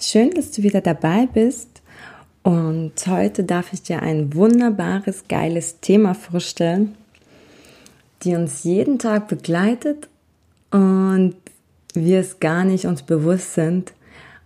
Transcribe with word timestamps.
Schön, 0.00 0.32
dass 0.32 0.50
du 0.50 0.62
wieder 0.62 0.80
dabei 0.80 1.26
bist. 1.32 1.82
Und 2.42 2.92
heute 3.06 3.44
darf 3.44 3.72
ich 3.72 3.82
dir 3.82 4.02
ein 4.02 4.34
wunderbares, 4.34 5.24
geiles 5.28 5.80
Thema 5.80 6.14
vorstellen, 6.14 6.94
die 8.22 8.34
uns 8.34 8.64
jeden 8.64 8.98
Tag 8.98 9.28
begleitet 9.28 10.08
und 10.70 11.36
wir 11.94 12.20
es 12.20 12.40
gar 12.40 12.64
nicht 12.64 12.86
uns 12.86 13.02
bewusst 13.02 13.54
sind, 13.54 13.92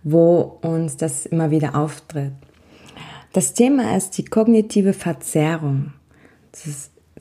wo 0.03 0.59
uns 0.61 0.97
das 0.97 1.25
immer 1.25 1.51
wieder 1.51 1.75
auftritt. 1.75 2.31
Das 3.33 3.53
Thema 3.53 3.97
ist 3.97 4.17
die 4.17 4.25
kognitive 4.25 4.93
Verzerrung. 4.93 5.93
Das 6.51 6.67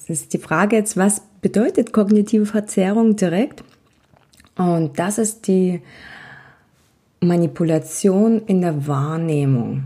ist, 0.09 0.33
die 0.33 0.39
Frage 0.39 0.77
jetzt, 0.77 0.97
was 0.97 1.23
bedeutet 1.41 1.93
kognitive 1.93 2.47
Verzerrung 2.47 3.17
direkt? 3.17 3.65
Und 4.57 4.99
das 4.99 5.19
ist 5.19 5.49
die 5.49 5.81
Manipulation 7.21 8.43
in 8.47 8.61
der 8.61 8.87
Wahrnehmung. 8.87 9.85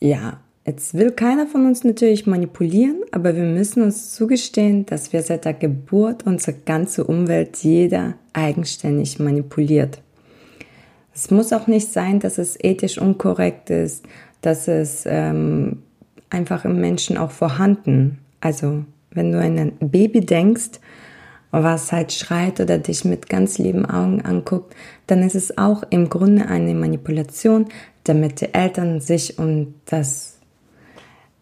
Ja, 0.00 0.40
jetzt 0.66 0.94
will 0.94 1.10
keiner 1.10 1.46
von 1.46 1.66
uns 1.66 1.84
natürlich 1.84 2.26
manipulieren, 2.26 3.02
aber 3.10 3.34
wir 3.34 3.44
müssen 3.44 3.82
uns 3.82 4.14
zugestehen, 4.14 4.86
dass 4.86 5.12
wir 5.12 5.22
seit 5.22 5.44
der 5.44 5.54
Geburt 5.54 6.26
unsere 6.26 6.56
ganze 6.56 7.04
Umwelt 7.04 7.56
jeder 7.58 8.14
eigenständig 8.32 9.18
manipuliert. 9.18 10.00
Es 11.14 11.30
muss 11.30 11.52
auch 11.52 11.66
nicht 11.66 11.90
sein, 11.90 12.20
dass 12.20 12.38
es 12.38 12.56
ethisch 12.62 12.98
unkorrekt 12.98 13.70
ist, 13.70 14.04
dass 14.40 14.68
es 14.68 15.02
ähm, 15.04 15.82
einfach 16.30 16.64
im 16.64 16.80
Menschen 16.80 17.16
auch 17.16 17.32
vorhanden. 17.32 18.18
Also 18.40 18.84
wenn 19.10 19.32
du 19.32 19.40
an 19.40 19.58
ein 19.58 19.90
Baby 19.90 20.20
denkst, 20.20 20.78
was 21.50 21.92
halt 21.92 22.12
schreit 22.12 22.60
oder 22.60 22.78
dich 22.78 23.04
mit 23.04 23.28
ganz 23.28 23.58
lieben 23.58 23.86
Augen 23.86 24.22
anguckt, 24.22 24.74
dann 25.06 25.22
ist 25.22 25.34
es 25.34 25.56
auch 25.56 25.82
im 25.90 26.08
Grunde 26.08 26.46
eine 26.46 26.74
Manipulation, 26.74 27.66
damit 28.04 28.40
die 28.40 28.52
Eltern 28.54 29.00
sich 29.00 29.38
um 29.38 29.74
das 29.86 30.38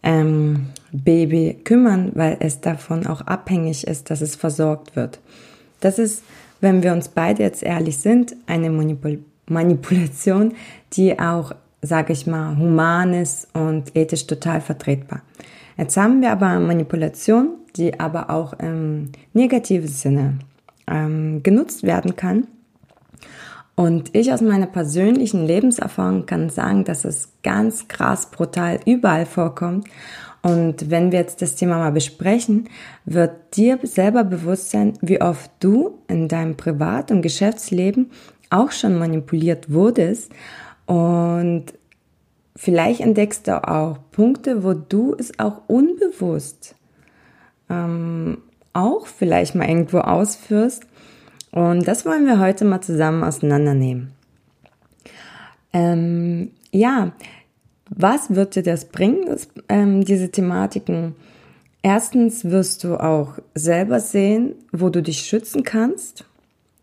ähm, 0.03 0.67
Baby 0.93 1.61
kümmern, 1.65 2.12
weil 2.15 2.37
es 2.41 2.61
davon 2.61 3.07
auch 3.07 3.23
abhängig 3.23 3.87
ist, 3.87 4.11
dass 4.11 4.21
es 4.21 4.37
versorgt 4.37 4.97
wird. 4.97 5.21
Das 5.81 5.99
ist, 5.99 6.23
wenn 6.61 6.83
wir 6.83 6.93
uns 6.93 7.09
beide 7.09 7.43
jetzt 7.43 7.62
ehrlich 7.62 7.99
sind, 7.99 8.37
eine 8.47 8.71
Manipul 8.71 9.21
Manipulation, 9.49 10.55
die 10.95 11.21
auch, 11.21 11.53
sage 11.81 12.12
ich 12.12 12.27
mal, 12.27 12.57
human 12.57 13.15
ist 13.15 13.47
und 13.55 13.95
ethisch 13.95 14.27
total 14.27 14.61
vertretbar. 14.61 15.23
Jetzt 15.77 15.97
haben 15.97 16.21
wir 16.21 16.33
aber 16.33 16.59
Manipulation, 16.59 17.51
die 17.77 17.98
aber 18.00 18.30
auch 18.30 18.52
im 18.55 19.12
negativen 19.32 19.88
Sinne 19.88 20.38
ähm, 20.86 21.42
genutzt 21.42 21.82
werden 21.82 22.16
kann. 22.16 22.46
Und 23.74 24.14
ich 24.14 24.32
aus 24.32 24.41
meiner 24.41 24.66
persönlichen 24.66 25.46
Lebenserfahrung 25.46 26.24
kann 26.24 26.48
sagen, 26.48 26.84
dass 26.84 27.04
es 27.04 27.32
ganz 27.42 27.88
krass 27.88 28.30
brutal 28.30 28.80
überall 28.86 29.27
vorkommt. 29.27 29.86
Und 30.42 30.91
wenn 30.91 31.12
wir 31.12 31.19
jetzt 31.19 31.42
das 31.42 31.56
Thema 31.56 31.78
mal 31.78 31.92
besprechen, 31.92 32.69
wird 33.04 33.56
dir 33.56 33.78
selber 33.82 34.25
bewusst 34.25 34.70
sein, 34.70 34.94
wie 35.03 35.20
oft 35.20 35.50
du 35.60 35.98
in 36.09 36.28
deinem 36.28 36.56
Privat- 36.56 37.10
und 37.10 37.20
Geschäftsleben 37.20 38.10
auch 38.48 38.70
schon 38.70 38.98
manipuliert 38.98 39.72
wurdest 39.72 40.32
und 40.86 41.65
vielleicht 42.54 43.00
entdeckst 43.00 43.48
du 43.48 43.69
auch 43.69 43.98
Punkte, 44.12 44.62
wo 44.62 44.72
du 44.72 45.15
es 45.19 45.38
auch 45.38 45.62
unbewusst 45.66 46.76
ähm, 47.71 48.38
auch 48.72 49.06
vielleicht 49.06 49.54
mal 49.54 49.69
irgendwo 49.69 49.99
ausführst. 49.99 50.84
Und 51.50 51.88
das 51.88 52.04
wollen 52.04 52.27
wir 52.27 52.38
heute 52.38 52.65
mal 52.65 52.81
zusammen 52.81 53.25
auseinandernehmen. 53.25 54.12
Ähm, 55.72 56.50
ja, 56.71 57.12
was 57.88 58.34
wird 58.34 58.56
dir 58.56 58.62
das 58.62 58.87
bringen, 58.87 59.27
das, 59.27 59.49
ähm, 59.69 60.04
diese 60.04 60.31
Thematiken? 60.31 61.15
Erstens 61.82 62.44
wirst 62.44 62.82
du 62.84 62.97
auch 62.97 63.34
selber 63.54 64.00
sehen, 64.00 64.54
wo 64.72 64.88
du 64.88 65.03
dich 65.03 65.21
schützen 65.21 65.62
kannst. 65.62 66.25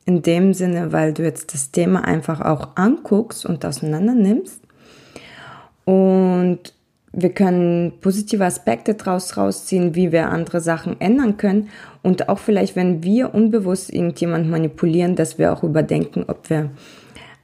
In 0.06 0.22
dem 0.22 0.54
Sinne, 0.54 0.92
weil 0.92 1.14
du 1.14 1.24
jetzt 1.24 1.54
das 1.54 1.72
Thema 1.72 2.04
einfach 2.04 2.42
auch 2.42 2.76
anguckst 2.76 3.46
und 3.46 3.66
auseinander 3.66 4.14
nimmst. 4.16 4.62
Und 5.86 6.74
wir 7.16 7.30
können 7.30 7.94
positive 8.02 8.44
Aspekte 8.44 8.96
daraus 8.96 9.38
rausziehen, 9.38 9.94
wie 9.94 10.12
wir 10.12 10.30
andere 10.30 10.62
Sachen 10.62 11.00
ändern 11.00 11.38
können. 11.38 11.70
Und 12.02 12.28
auch 12.28 12.40
vielleicht, 12.40 12.76
wenn 12.76 13.04
wir 13.04 13.36
unbewusst 13.36 13.94
irgendjemand 13.94 14.50
manipulieren, 14.50 15.16
dass 15.16 15.38
wir 15.38 15.54
auch 15.54 15.64
überdenken, 15.64 16.26
ob 16.28 16.50
wir 16.50 16.72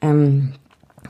ähm, 0.02 0.54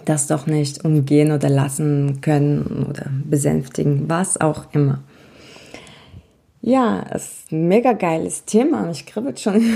das 0.03 0.27
doch 0.27 0.45
nicht 0.45 0.83
umgehen 0.83 1.31
oder 1.31 1.49
lassen 1.49 2.19
können 2.19 2.85
oder 2.89 3.05
besänftigen, 3.23 4.09
was 4.09 4.39
auch 4.39 4.65
immer. 4.73 4.99
Ja, 6.61 7.05
es 7.11 7.23
ist 7.23 7.51
ein 7.53 7.69
mega 7.69 7.93
geiles 7.93 8.43
Thema. 8.43 8.89
Ich 8.91 9.05
kribbelt 9.05 9.39
schon. 9.39 9.63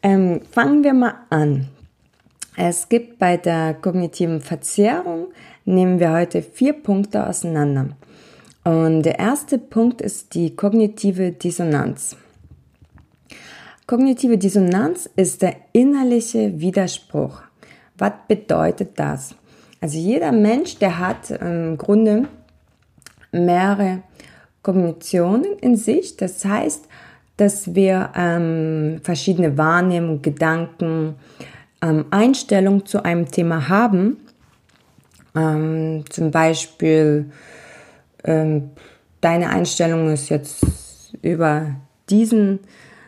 Ähm, 0.00 0.42
fangen 0.52 0.84
wir 0.84 0.94
mal 0.94 1.14
an. 1.28 1.66
Es 2.56 2.88
gibt 2.88 3.18
bei 3.18 3.36
der 3.36 3.74
kognitiven 3.74 4.40
Verzerrung 4.40 5.26
nehmen 5.68 6.00
wir 6.00 6.12
heute 6.12 6.42
vier 6.42 6.72
Punkte 6.72 7.26
auseinander. 7.26 7.90
Und 8.64 9.02
der 9.02 9.18
erste 9.18 9.58
Punkt 9.58 10.00
ist 10.00 10.34
die 10.34 10.56
kognitive 10.56 11.32
Dissonanz. 11.32 12.16
Kognitive 13.86 14.36
Dissonanz 14.36 15.08
ist 15.16 15.42
der 15.42 15.56
innerliche 15.72 16.60
Widerspruch. 16.60 17.40
Was 17.96 18.12
bedeutet 18.26 18.98
das? 18.98 19.34
Also 19.80 19.98
jeder 19.98 20.32
Mensch, 20.32 20.78
der 20.78 20.98
hat 20.98 21.30
im 21.30 21.78
Grunde 21.78 22.28
mehrere 23.32 24.02
Kognitionen 24.62 25.58
in 25.60 25.76
sich. 25.76 26.16
Das 26.16 26.44
heißt, 26.44 26.86
dass 27.36 27.74
wir 27.74 28.10
ähm, 28.16 29.00
verschiedene 29.02 29.56
Wahrnehmungen, 29.56 30.22
Gedanken, 30.22 31.14
ähm, 31.80 32.06
Einstellungen 32.10 32.84
zu 32.84 33.04
einem 33.04 33.30
Thema 33.30 33.68
haben 33.68 34.18
ähm, 35.34 36.04
zum 36.10 36.30
Beispiel, 36.30 37.30
ähm, 38.24 38.70
deine 39.20 39.50
Einstellung 39.50 40.10
ist 40.12 40.28
jetzt 40.28 40.64
über 41.22 41.76
diesen 42.10 42.60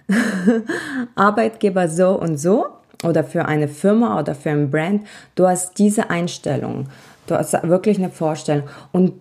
Arbeitgeber 1.15 1.89
so 1.89 2.11
und 2.11 2.39
so 2.39 2.67
oder 3.05 3.25
für 3.25 3.47
eine 3.47 3.69
Firma 3.69 4.19
oder 4.19 4.35
für 4.35 4.51
ein 4.51 4.71
Brand. 4.71 5.07
Du 5.35 5.47
hast 5.47 5.79
diese 5.79 6.11
Einstellung. 6.11 6.89
Du 7.27 7.35
hast 7.35 7.53
wirklich 7.63 7.99
eine 7.99 8.11
Vorstellung. 8.11 8.69
Und 8.93 9.15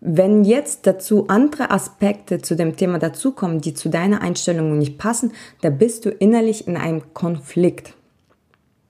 wenn 0.00 0.44
jetzt 0.44 0.86
dazu 0.86 1.26
andere 1.28 1.70
Aspekte 1.70 2.40
zu 2.40 2.54
dem 2.54 2.76
Thema 2.76 2.98
dazukommen, 2.98 3.60
die 3.60 3.74
zu 3.74 3.88
deiner 3.88 4.22
Einstellung 4.22 4.78
nicht 4.78 4.96
passen, 4.96 5.32
da 5.60 5.70
bist 5.70 6.04
du 6.04 6.10
innerlich 6.10 6.68
in 6.68 6.76
einem 6.76 7.14
Konflikt. 7.14 7.94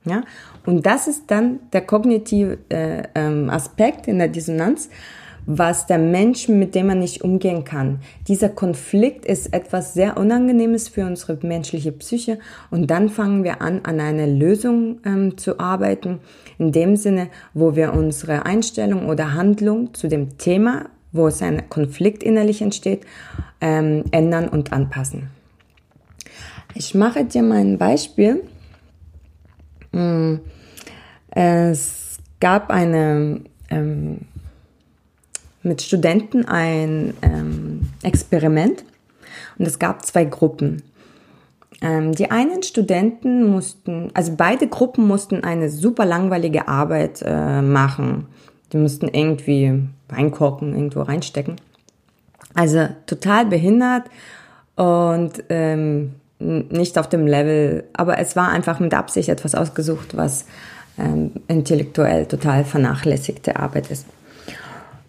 Ja? 0.09 0.23
Und 0.67 0.87
das 0.87 1.09
ist 1.09 1.31
dann 1.31 1.61
der 1.73 1.83
kognitive 1.83 2.59
äh, 2.69 3.03
ähm, 3.15 3.51
Aspekt 3.51 4.09
in 4.09 4.19
der 4.19 4.29
Dissonanz, 4.29 4.89
was 5.51 5.87
der 5.87 5.97
Mensch, 5.97 6.49
mit 6.49 6.75
dem 6.75 6.89
man 6.89 6.99
nicht 6.99 7.23
umgehen 7.23 7.65
kann. 7.65 8.01
Dieser 8.29 8.51
Konflikt 8.51 9.25
ist 9.25 9.55
etwas 9.55 9.95
sehr 9.95 10.19
Unangenehmes 10.19 10.89
für 10.89 11.07
unsere 11.07 11.39
menschliche 11.41 11.91
Psyche 11.93 12.39
und 12.71 12.91
dann 12.91 13.09
fangen 13.09 13.45
wir 13.45 13.63
an, 13.63 13.81
an 13.85 13.99
einer 13.99 14.27
Lösung 14.27 15.01
ähm, 15.07 15.39
zu 15.39 15.59
arbeiten, 15.59 16.21
in 16.59 16.73
dem 16.73 16.97
Sinne, 16.97 17.29
wo 17.55 17.77
wir 17.77 17.95
unsere 17.95 18.45
Einstellung 18.45 19.09
oder 19.09 19.33
Handlung 19.33 19.95
zu 19.95 20.09
dem 20.09 20.37
Thema, 20.37 20.91
wo 21.13 21.29
es 21.29 21.41
ein 21.41 21.71
Konflikt 21.71 22.23
innerlich 22.23 22.61
entsteht, 22.61 23.07
ähm, 23.63 24.05
ändern 24.11 24.49
und 24.49 24.75
anpassen. 24.75 25.31
Ich 26.75 26.95
mache 26.95 27.25
dir 27.25 27.43
mal 27.43 27.57
ein 27.61 27.79
Beispiel. 27.79 28.43
Mm, 29.93 30.37
es 31.31 32.19
gab 32.41 32.71
eine 32.71 33.41
ähm, 33.71 34.19
mit 35.63 35.83
Studenten 35.83 36.45
ein 36.47 37.15
ähm, 37.23 37.89
Experiment 38.03 38.85
und 39.59 39.67
es 39.67 39.79
gab 39.79 40.05
zwei 40.05 40.25
Gruppen. 40.25 40.83
Ähm, 41.81 42.13
die 42.13 42.31
einen 42.31 42.63
Studenten 42.63 43.49
mussten, 43.49 44.11
also 44.15 44.33
beide 44.37 44.67
Gruppen 44.67 45.07
mussten 45.07 45.45
eine 45.45 45.69
super 45.69 46.05
langweilige 46.05 46.67
Arbeit 46.67 47.23
äh, 47.25 47.63
machen. 47.63 48.27
Die 48.73 48.79
mussten 48.79 49.09
irgendwie 49.09 49.83
reinkorken, 50.11 50.75
irgendwo 50.75 51.03
reinstecken. 51.03 51.57
Also 52.55 52.89
total 53.07 53.47
behindert 53.47 54.05
und 54.75 55.45
ähm, 55.49 56.15
nicht 56.39 56.99
auf 56.99 57.09
dem 57.09 57.27
Level, 57.27 57.85
aber 57.93 58.19
es 58.19 58.37
war 58.37 58.49
einfach 58.51 58.81
mit 58.81 58.95
Absicht 58.95 59.29
etwas 59.29 59.55
ausgesucht, 59.55 60.17
was 60.17 60.47
ähm, 60.99 61.33
intellektuell 61.49 62.27
total 62.27 62.65
vernachlässigte 62.65 63.57
Arbeit 63.57 63.91
ist. 63.91 64.07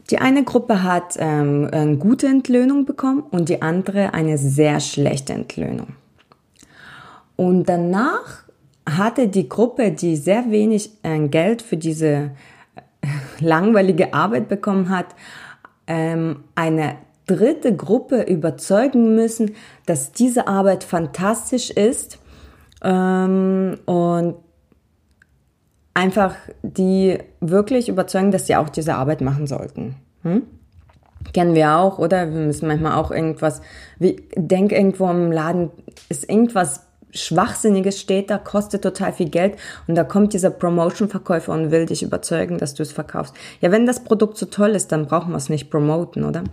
Die 0.10 0.18
eine 0.18 0.44
Gruppe 0.44 0.82
hat 0.82 1.18
ähm, 1.20 1.70
eine 1.72 1.98
gute 1.98 2.28
Entlöhnung 2.28 2.86
bekommen 2.86 3.24
und 3.30 3.50
die 3.50 3.62
andere 3.62 4.14
eine 4.14 4.38
sehr 4.40 4.80
schlechte 4.80 5.34
Entlöhnung. 5.34 5.90
Und 7.36 7.70
danach 7.70 8.44
hatte 8.90 9.28
die 9.28 9.48
Gruppe, 9.48 9.92
die 9.92 10.16
sehr 10.16 10.50
wenig 10.50 10.92
äh, 11.04 11.20
Geld 11.28 11.62
für 11.62 11.78
diese 11.78 12.08
äh, 12.08 13.08
langweilige 13.40 14.14
Arbeit 14.14 14.50
bekommen 14.50 14.90
hat, 14.90 15.08
ähm, 15.86 16.44
eine 16.56 16.96
dritte 17.30 17.76
Gruppe 17.76 18.24
überzeugen 18.24 19.16
müssen, 19.16 19.56
dass 19.86 20.12
diese 20.12 20.48
Arbeit 20.48 20.84
fantastisch 20.84 21.70
ist 21.70 22.20
ähm, 22.84 23.78
und 23.86 24.36
einfach 25.94 26.36
die 26.64 27.18
wirklich 27.42 27.90
überzeugen, 27.90 28.32
dass 28.32 28.48
sie 28.48 28.56
auch 28.56 28.70
diese 28.70 28.96
Arbeit 28.96 29.22
machen 29.22 29.48
sollten. 29.48 29.96
Hm? 30.24 30.44
Kennen 31.34 31.54
wir 31.54 31.76
auch, 31.76 32.00
oder? 32.00 32.32
Wir 32.34 32.42
müssen 32.42 32.68
manchmal 32.68 32.94
auch 32.94 33.12
irgendwas, 33.12 33.62
wie, 34.00 34.16
denk 34.36 34.72
irgendwo 34.72 35.10
im 35.10 35.32
Laden, 35.32 35.70
ist 36.08 36.30
irgendwas 36.30 36.88
Schwachsinniges 37.12 38.00
steht 38.00 38.30
da, 38.30 38.38
kostet 38.38 38.84
total 38.84 39.14
viel 39.14 39.30
Geld 39.30 39.56
und 39.88 39.96
da 39.96 40.04
kommt 40.04 40.34
dieser 40.34 40.52
Promotion-Verkäufer 40.52 41.52
und 41.54 41.72
will 41.72 41.86
dich 41.86 42.04
überzeugen, 42.04 42.60
dass 42.60 42.76
du 42.76 42.84
es 42.84 42.92
verkaufst. 42.92 43.34
Ja, 43.62 43.72
wenn 43.72 43.86
das 43.86 44.04
Produkt 44.04 44.38
so 44.38 44.46
toll 44.46 44.70
ist, 44.72 44.92
dann 44.92 45.08
brauchen 45.08 45.32
wir 45.32 45.38
es 45.38 45.50
nicht 45.50 45.72
promoten, 45.72 46.24
oder? 46.24 46.44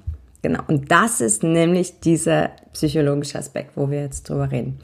Genau. 0.42 0.60
Und 0.68 0.90
das 0.90 1.20
ist 1.20 1.42
nämlich 1.42 2.00
dieser 2.00 2.50
psychologische 2.72 3.38
Aspekt, 3.38 3.76
wo 3.76 3.90
wir 3.90 4.02
jetzt 4.02 4.28
drüber 4.28 4.50
reden. 4.50 4.78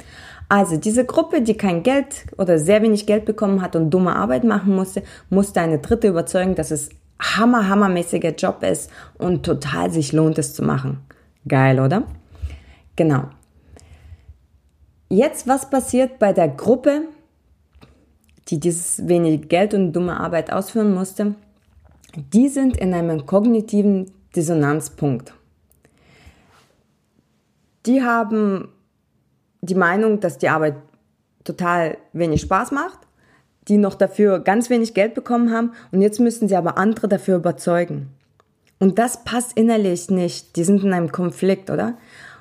Also 0.48 0.76
diese 0.76 1.04
Gruppe, 1.04 1.40
die 1.40 1.56
kein 1.56 1.82
Geld 1.82 2.26
oder 2.36 2.58
sehr 2.58 2.82
wenig 2.82 3.06
Geld 3.06 3.24
bekommen 3.24 3.62
hat 3.62 3.76
und 3.76 3.90
dumme 3.90 4.16
Arbeit 4.16 4.44
machen 4.44 4.74
musste, 4.74 5.02
musste 5.30 5.60
eine 5.60 5.78
dritte 5.78 6.08
überzeugen, 6.08 6.54
dass 6.54 6.70
es 6.70 6.90
hammer, 7.20 7.68
hammermäßiger 7.68 8.34
Job 8.34 8.62
ist 8.62 8.90
und 9.18 9.44
total 9.44 9.90
sich 9.90 10.12
lohnt, 10.12 10.38
es 10.38 10.54
zu 10.54 10.62
machen. 10.62 10.98
Geil, 11.46 11.80
oder? 11.80 12.02
Genau. 12.96 13.30
Jetzt, 15.08 15.46
was 15.46 15.70
passiert 15.70 16.18
bei 16.18 16.32
der 16.32 16.48
Gruppe, 16.48 17.02
die 18.48 18.58
dieses 18.58 19.06
wenig 19.06 19.48
Geld 19.48 19.74
und 19.74 19.92
dumme 19.92 20.18
Arbeit 20.18 20.52
ausführen 20.52 20.92
musste? 20.92 21.34
Die 22.14 22.48
sind 22.48 22.76
in 22.76 22.92
einem 22.92 23.26
kognitiven 23.26 24.10
Dissonanzpunkt. 24.34 25.34
Die 27.86 28.02
haben 28.02 28.68
die 29.60 29.74
Meinung, 29.74 30.20
dass 30.20 30.38
die 30.38 30.48
Arbeit 30.48 30.76
total 31.44 31.98
wenig 32.12 32.40
Spaß 32.42 32.70
macht, 32.72 32.98
die 33.68 33.78
noch 33.78 33.94
dafür 33.94 34.40
ganz 34.40 34.70
wenig 34.70 34.94
Geld 34.94 35.14
bekommen 35.14 35.52
haben 35.52 35.72
und 35.90 36.02
jetzt 36.02 36.20
müssen 36.20 36.48
sie 36.48 36.56
aber 36.56 36.78
andere 36.78 37.08
dafür 37.08 37.36
überzeugen. 37.36 38.10
Und 38.78 38.98
das 38.98 39.24
passt 39.24 39.56
innerlich 39.56 40.10
nicht. 40.10 40.56
Die 40.56 40.64
sind 40.64 40.82
in 40.82 40.92
einem 40.92 41.12
Konflikt, 41.12 41.70
oder? 41.70 41.96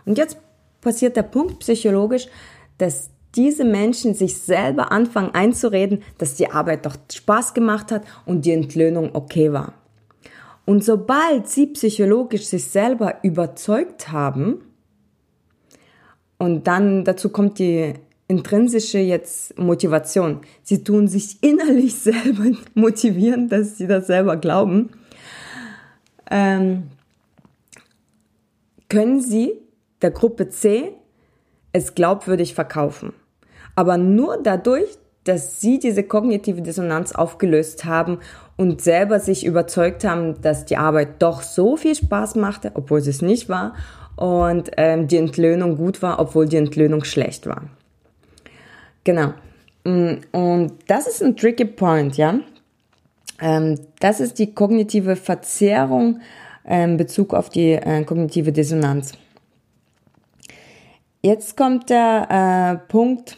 Und 0.06 0.18
jetzt 0.18 0.38
passiert 0.82 1.16
der 1.16 1.24
Punkt 1.24 1.60
psychologisch, 1.60 2.28
dass 2.80 3.12
diese 3.36 3.64
Menschen 3.64 4.14
sich 4.14 4.42
selber 4.42 4.92
anfangen 4.92 5.34
einzureden, 5.34 6.02
dass 6.18 6.34
die 6.34 6.50
Arbeit 6.50 6.86
doch 6.86 6.96
Spaß 7.12 7.54
gemacht 7.54 7.92
hat 7.92 8.04
und 8.26 8.46
die 8.46 8.52
Entlöhnung 8.52 9.12
okay 9.14 9.54
war. 9.54 9.74
Und 10.66 10.84
sobald 10.84 11.48
sie 11.48 11.68
psychologisch 11.68 12.46
sich 12.46 12.66
selber 12.66 13.16
überzeugt 13.24 14.12
haben, 14.12 14.64
und 16.42 16.66
dann 16.66 17.04
dazu 17.04 17.30
kommt 17.30 17.60
die 17.60 17.94
intrinsische 18.28 18.98
jetzt 18.98 19.60
Motivation. 19.60 20.40
Sie 20.64 20.84
tun 20.84 21.08
sich 21.08 21.38
innerlich 21.44 21.94
selber 21.94 22.58
motivieren, 22.74 23.48
dass 23.48 23.78
sie 23.78 23.86
das 23.86 24.08
selber 24.08 24.38
glauben. 24.38 24.90
Ähm, 26.32 26.90
können 28.90 29.22
sie 29.22 29.54
der 30.02 30.10
Gruppe 30.10 30.50
C 30.50 30.94
es 31.74 31.94
glaubwürdig 31.94 32.56
verkaufen. 32.56 33.14
Aber 33.76 33.98
nur 33.98 34.42
dadurch, 34.42 34.98
dass 35.26 35.62
sie 35.62 35.78
diese 35.78 36.02
kognitive 36.02 36.64
Dissonanz 36.64 37.12
aufgelöst 37.12 37.86
haben 37.86 38.18
und 38.58 38.82
selber 38.82 39.20
sich 39.20 39.46
überzeugt 39.46 40.04
haben, 40.06 40.42
dass 40.42 40.66
die 40.66 40.78
Arbeit 40.78 41.22
doch 41.22 41.44
so 41.44 41.78
viel 41.78 41.94
Spaß 41.94 42.34
machte, 42.34 42.72
obwohl 42.74 42.98
es 42.98 43.22
nicht 43.22 43.48
war 43.48 43.76
und 44.16 44.72
ähm, 44.78 45.08
die 45.08 45.18
Entlöhnung 45.18 45.78
gut 45.78 46.02
war, 46.02 46.20
obwohl 46.20 46.48
die 46.48 46.58
Entlöhnung 46.58 47.04
schlecht 47.04 47.48
war. 47.48 47.64
Genau. 49.04 49.34
Mm, 49.84 50.16
und 50.32 50.74
das 50.88 51.08
ist 51.08 51.24
ein 51.24 51.36
tricky 51.36 51.66
point, 51.66 52.18
ja. 52.18 52.40
Ähm, 53.40 53.80
das 54.00 54.20
ist 54.20 54.38
die 54.40 54.54
kognitive 54.54 55.16
Verzerrung 55.16 56.22
in 56.64 56.98
Bezug 56.98 57.34
auf 57.34 57.50
die 57.50 57.72
äh, 57.72 58.04
kognitive 58.04 58.52
Dissonanz. 58.52 59.14
Jetzt 61.24 61.58
kommt 61.58 61.90
der 61.90 62.80
äh, 62.84 62.88
Punkt, 62.92 63.38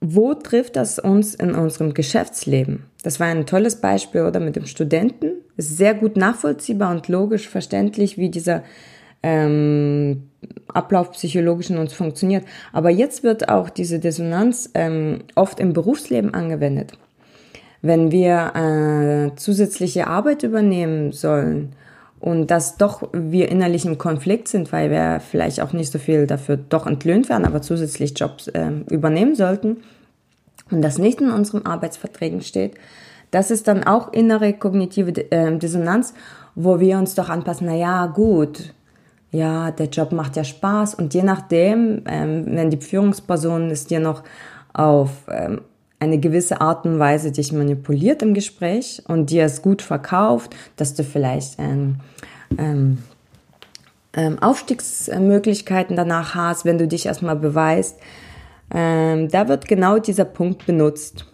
wo 0.00 0.34
trifft 0.34 0.76
das 0.76 0.98
uns 0.98 1.34
in 1.34 1.54
unserem 1.54 1.94
Geschäftsleben? 1.94 2.84
Das 3.02 3.20
war 3.20 3.28
ein 3.28 3.46
tolles 3.46 3.80
Beispiel, 3.80 4.22
oder 4.22 4.40
mit 4.40 4.56
dem 4.56 4.66
Studenten. 4.66 5.43
Ist 5.56 5.76
sehr 5.76 5.94
gut 5.94 6.16
nachvollziehbar 6.16 6.90
und 6.90 7.08
logisch 7.08 7.48
verständlich, 7.48 8.18
wie 8.18 8.28
dieser 8.28 8.62
ähm, 9.22 10.28
Ablauf 10.68 11.12
psychologisch 11.12 11.70
in 11.70 11.78
uns 11.78 11.92
funktioniert. 11.92 12.44
Aber 12.72 12.90
jetzt 12.90 13.22
wird 13.22 13.48
auch 13.48 13.70
diese 13.70 13.98
Dissonanz 13.98 14.70
ähm, 14.74 15.20
oft 15.34 15.60
im 15.60 15.72
Berufsleben 15.72 16.34
angewendet. 16.34 16.92
Wenn 17.80 18.10
wir 18.10 18.54
äh, 18.54 19.36
zusätzliche 19.36 20.06
Arbeit 20.06 20.42
übernehmen 20.42 21.12
sollen 21.12 21.74
und 22.20 22.50
dass 22.50 22.76
doch 22.76 23.08
wir 23.12 23.50
innerlich 23.50 23.84
im 23.84 23.98
Konflikt 23.98 24.48
sind, 24.48 24.72
weil 24.72 24.90
wir 24.90 25.20
vielleicht 25.20 25.60
auch 25.60 25.72
nicht 25.72 25.92
so 25.92 25.98
viel 25.98 26.26
dafür 26.26 26.56
doch 26.56 26.86
entlöhnt 26.86 27.28
werden, 27.28 27.44
aber 27.44 27.62
zusätzlich 27.62 28.18
Jobs 28.18 28.48
äh, 28.48 28.70
übernehmen 28.90 29.34
sollten 29.34 29.78
und 30.70 30.82
das 30.82 30.98
nicht 30.98 31.20
in 31.20 31.30
unseren 31.30 31.66
Arbeitsverträgen 31.66 32.40
steht, 32.40 32.74
das 33.34 33.50
ist 33.50 33.66
dann 33.66 33.84
auch 33.84 34.12
innere 34.12 34.52
kognitive 34.52 35.30
äh, 35.32 35.58
Dissonanz, 35.58 36.14
wo 36.54 36.78
wir 36.78 36.98
uns 36.98 37.16
doch 37.16 37.28
anpassen, 37.28 37.66
na 37.66 37.74
ja, 37.74 38.06
gut, 38.06 38.72
ja, 39.32 39.72
der 39.72 39.86
Job 39.86 40.12
macht 40.12 40.36
ja 40.36 40.44
Spaß. 40.44 40.94
Und 40.94 41.12
je 41.14 41.24
nachdem, 41.24 42.02
ähm, 42.06 42.44
wenn 42.46 42.70
die 42.70 42.76
Führungsperson 42.76 43.70
es 43.70 43.86
dir 43.86 43.98
noch 43.98 44.22
auf 44.72 45.10
ähm, 45.28 45.62
eine 45.98 46.18
gewisse 46.18 46.60
Art 46.60 46.86
und 46.86 47.00
Weise 47.00 47.32
dich 47.32 47.52
manipuliert 47.52 48.22
im 48.22 48.34
Gespräch 48.34 49.02
und 49.08 49.30
dir 49.30 49.44
es 49.44 49.62
gut 49.62 49.82
verkauft, 49.82 50.54
dass 50.76 50.94
du 50.94 51.02
vielleicht 51.02 51.58
ähm, 51.58 51.96
ähm, 52.56 52.98
ähm, 54.12 54.38
Aufstiegsmöglichkeiten 54.40 55.96
danach 55.96 56.36
hast, 56.36 56.64
wenn 56.64 56.78
du 56.78 56.86
dich 56.86 57.06
erstmal 57.06 57.36
beweist. 57.36 57.98
Ähm, 58.72 59.28
da 59.28 59.48
wird 59.48 59.66
genau 59.66 59.98
dieser 59.98 60.24
Punkt 60.24 60.66
benutzt, 60.66 61.26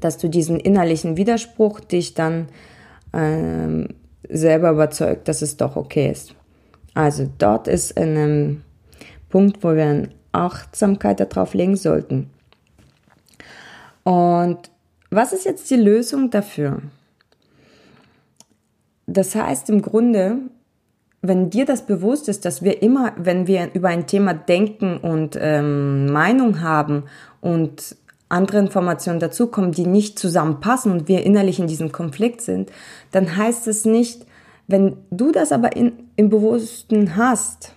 dass 0.00 0.18
du 0.18 0.28
diesen 0.28 0.58
innerlichen 0.58 1.16
Widerspruch 1.16 1.80
dich 1.80 2.14
dann 2.14 2.48
ähm, 3.12 3.88
selber 4.28 4.70
überzeugt, 4.70 5.28
dass 5.28 5.42
es 5.42 5.56
doch 5.56 5.76
okay 5.76 6.10
ist. 6.10 6.34
Also 6.94 7.28
dort 7.38 7.68
ist 7.68 7.98
ein 7.98 8.62
Punkt, 9.28 9.62
wo 9.62 9.74
wir 9.74 9.84
eine 9.84 10.08
Achtsamkeit 10.32 11.20
darauf 11.20 11.54
legen 11.54 11.76
sollten. 11.76 12.30
Und 14.04 14.70
was 15.10 15.32
ist 15.32 15.44
jetzt 15.44 15.70
die 15.70 15.76
Lösung 15.76 16.30
dafür? 16.30 16.82
Das 19.06 19.34
heißt 19.34 19.70
im 19.70 19.82
Grunde, 19.82 20.38
wenn 21.22 21.50
dir 21.50 21.64
das 21.64 21.86
bewusst 21.86 22.28
ist, 22.28 22.44
dass 22.44 22.62
wir 22.62 22.82
immer, 22.82 23.12
wenn 23.16 23.46
wir 23.46 23.70
über 23.74 23.88
ein 23.88 24.06
Thema 24.06 24.34
denken 24.34 24.98
und 24.98 25.38
ähm, 25.40 26.06
Meinung 26.06 26.60
haben 26.60 27.04
und 27.40 27.96
andere 28.28 28.58
Informationen 28.58 29.20
dazukommen, 29.20 29.72
die 29.72 29.86
nicht 29.86 30.18
zusammenpassen 30.18 30.90
und 30.92 31.08
wir 31.08 31.24
innerlich 31.24 31.58
in 31.58 31.66
diesem 31.66 31.92
Konflikt 31.92 32.40
sind, 32.40 32.70
dann 33.12 33.36
heißt 33.36 33.68
es 33.68 33.84
nicht, 33.84 34.26
wenn 34.66 34.96
du 35.10 35.30
das 35.30 35.52
aber 35.52 35.76
in, 35.76 35.92
im 36.16 36.30
Bewussten 36.30 37.16
hast, 37.16 37.74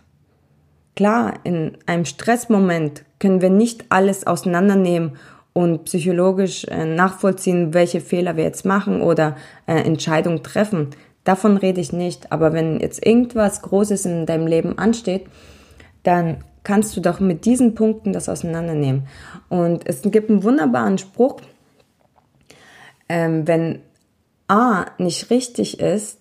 klar, 0.96 1.34
in 1.44 1.78
einem 1.86 2.06
Stressmoment 2.06 3.04
können 3.20 3.42
wir 3.42 3.50
nicht 3.50 3.86
alles 3.90 4.26
auseinandernehmen 4.26 5.18
und 5.54 5.86
psychologisch 5.86 6.66
äh, 6.66 6.86
nachvollziehen, 6.86 7.74
welche 7.74 8.00
Fehler 8.00 8.38
wir 8.38 8.44
jetzt 8.44 8.66
machen 8.66 9.02
oder 9.02 9.36
äh, 9.66 9.76
Entscheidungen 9.76 10.44
treffen. 10.44 10.92
Davon 11.24 11.58
rede 11.58 11.82
ich 11.82 11.92
nicht. 11.92 12.32
Aber 12.32 12.54
wenn 12.54 12.80
jetzt 12.80 13.06
irgendwas 13.06 13.62
Großes 13.62 14.06
in 14.06 14.26
deinem 14.26 14.48
Leben 14.48 14.78
ansteht, 14.78 15.26
dann 16.04 16.44
kannst 16.64 16.96
du 16.96 17.02
doch 17.02 17.20
mit 17.20 17.46
diesen 17.46 17.76
Punkten 17.76 18.14
das 18.14 18.30
auseinandernehmen. 18.30 19.08
Und 19.50 19.88
es 19.88 20.02
gibt 20.02 20.30
einen 20.30 20.44
wunderbaren 20.44 20.98
Spruch, 20.98 21.42
ähm, 23.10 23.48
wenn 23.48 23.82
A 24.48 24.86
nicht 24.98 25.30
richtig 25.30 25.80
ist, 25.80 26.20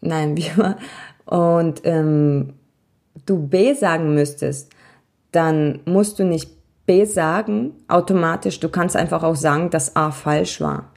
nein, 0.00 0.36
wie 0.36 0.56
war, 0.56 0.76
und 1.26 1.80
ähm, 1.84 2.54
du 3.26 3.46
B 3.46 3.74
sagen 3.74 4.14
müsstest, 4.14 4.70
dann 5.32 5.80
musst 5.84 6.18
du 6.18 6.24
nicht 6.24 6.50
B 6.86 7.06
sagen 7.06 7.72
automatisch. 7.88 8.60
Du 8.60 8.68
kannst 8.68 8.94
einfach 8.94 9.22
auch 9.22 9.36
sagen, 9.36 9.70
dass 9.70 9.96
A 9.96 10.10
falsch 10.10 10.60
war. 10.60 10.92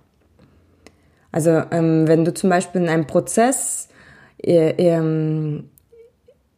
Also 1.32 1.52
ähm, 1.72 2.08
wenn 2.08 2.26
du 2.26 2.34
zum 2.34 2.50
Beispiel 2.50 2.82
in 2.82 2.90
einem 2.90 3.08
Prozess, 3.08 3.90
ihr, 4.42 4.78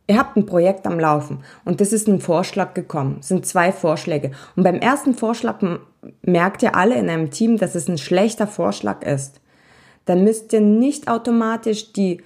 ihr, 0.09 0.17
habt 0.17 0.35
ein 0.35 0.45
Projekt 0.45 0.85
am 0.85 0.99
Laufen 0.99 1.39
und 1.65 1.81
das 1.81 1.93
ist 1.93 2.07
ein 2.07 2.19
Vorschlag 2.19 2.73
gekommen, 2.73 3.17
es 3.19 3.27
sind 3.27 3.45
zwei 3.45 3.71
Vorschläge. 3.71 4.31
Und 4.55 4.63
beim 4.63 4.75
ersten 4.75 5.13
Vorschlag 5.13 5.59
merkt 6.21 6.63
ihr 6.63 6.75
alle 6.75 6.95
in 6.95 7.09
einem 7.09 7.31
Team, 7.31 7.57
dass 7.57 7.75
es 7.75 7.87
ein 7.87 7.97
schlechter 7.97 8.47
Vorschlag 8.47 9.03
ist. 9.03 9.39
Dann 10.05 10.23
müsst 10.23 10.53
ihr 10.53 10.61
nicht 10.61 11.07
automatisch 11.07 11.93
die 11.93 12.21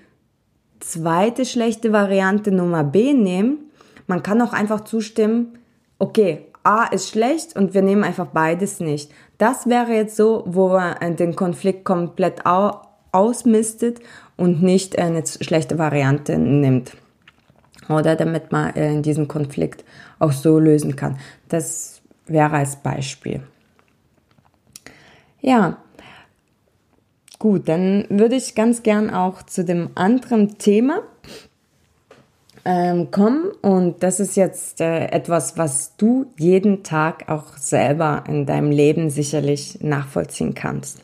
zweite 0.80 1.46
schlechte 1.46 1.92
Variante 1.92 2.52
Nummer 2.52 2.84
B 2.84 3.13
nehmen. 3.13 3.72
Man 4.08 4.24
kann 4.24 4.42
auch 4.42 4.54
einfach 4.54 4.82
zustimmen, 4.82 5.58
okay, 6.00 6.46
A 6.63 6.86
ist 6.86 7.10
schlecht 7.10 7.56
und 7.58 7.74
wir 7.74 7.82
nehmen 7.82 8.04
einfach 8.04 8.28
beides 8.28 8.80
nicht. 8.80 9.12
Das 9.38 9.68
wäre 9.68 9.94
jetzt 9.94 10.16
so, 10.16 10.44
wo 10.48 10.70
man 10.70 10.96
äh, 10.98 11.13
den 11.13 11.36
Konflikt 11.36 11.84
komplett 11.84 12.44
ausmistet 13.12 14.00
und 14.38 14.63
nicht 14.63 14.98
eine 14.98 15.24
schlechte 15.25 15.78
Variante 15.78 16.38
nimmt. 16.38 16.94
Oder 17.90 18.16
damit 18.16 18.52
man 18.52 18.75
äh, 18.75 19.02
diesen 19.02 19.28
Konflikt 19.28 19.84
auch 20.20 20.32
so 20.32 20.60
lösen 20.60 20.96
kann. 20.96 21.18
Das 21.50 22.02
wäre 22.25 22.52
als 22.52 22.78
Beispiel. 22.78 23.42
Ja, 25.42 25.78
gut, 27.40 27.68
dann 27.68 28.06
würde 28.10 28.36
ich 28.36 28.56
ganz 28.56 28.84
gern 28.84 29.10
auch 29.10 29.44
zu 29.44 29.66
dem 29.66 29.90
anderen 29.96 30.58
Thema 30.58 31.02
ähm, 32.66 33.12
kommen. 33.12 33.52
Und 33.62 34.04
das 34.04 34.20
ist 34.20 34.38
jetzt 34.38 34.80
äh, 34.80 35.08
etwas, 35.08 35.58
was 35.58 35.98
du 35.98 36.28
jeden 36.38 36.84
Tag 36.84 37.30
auch 37.30 37.58
selber 37.58 38.24
in 38.28 38.46
deinem 38.46 38.72
Leben 38.72 39.10
sicherlich 39.10 39.80
nachvollziehen 39.82 40.54
kannst. 40.54 41.00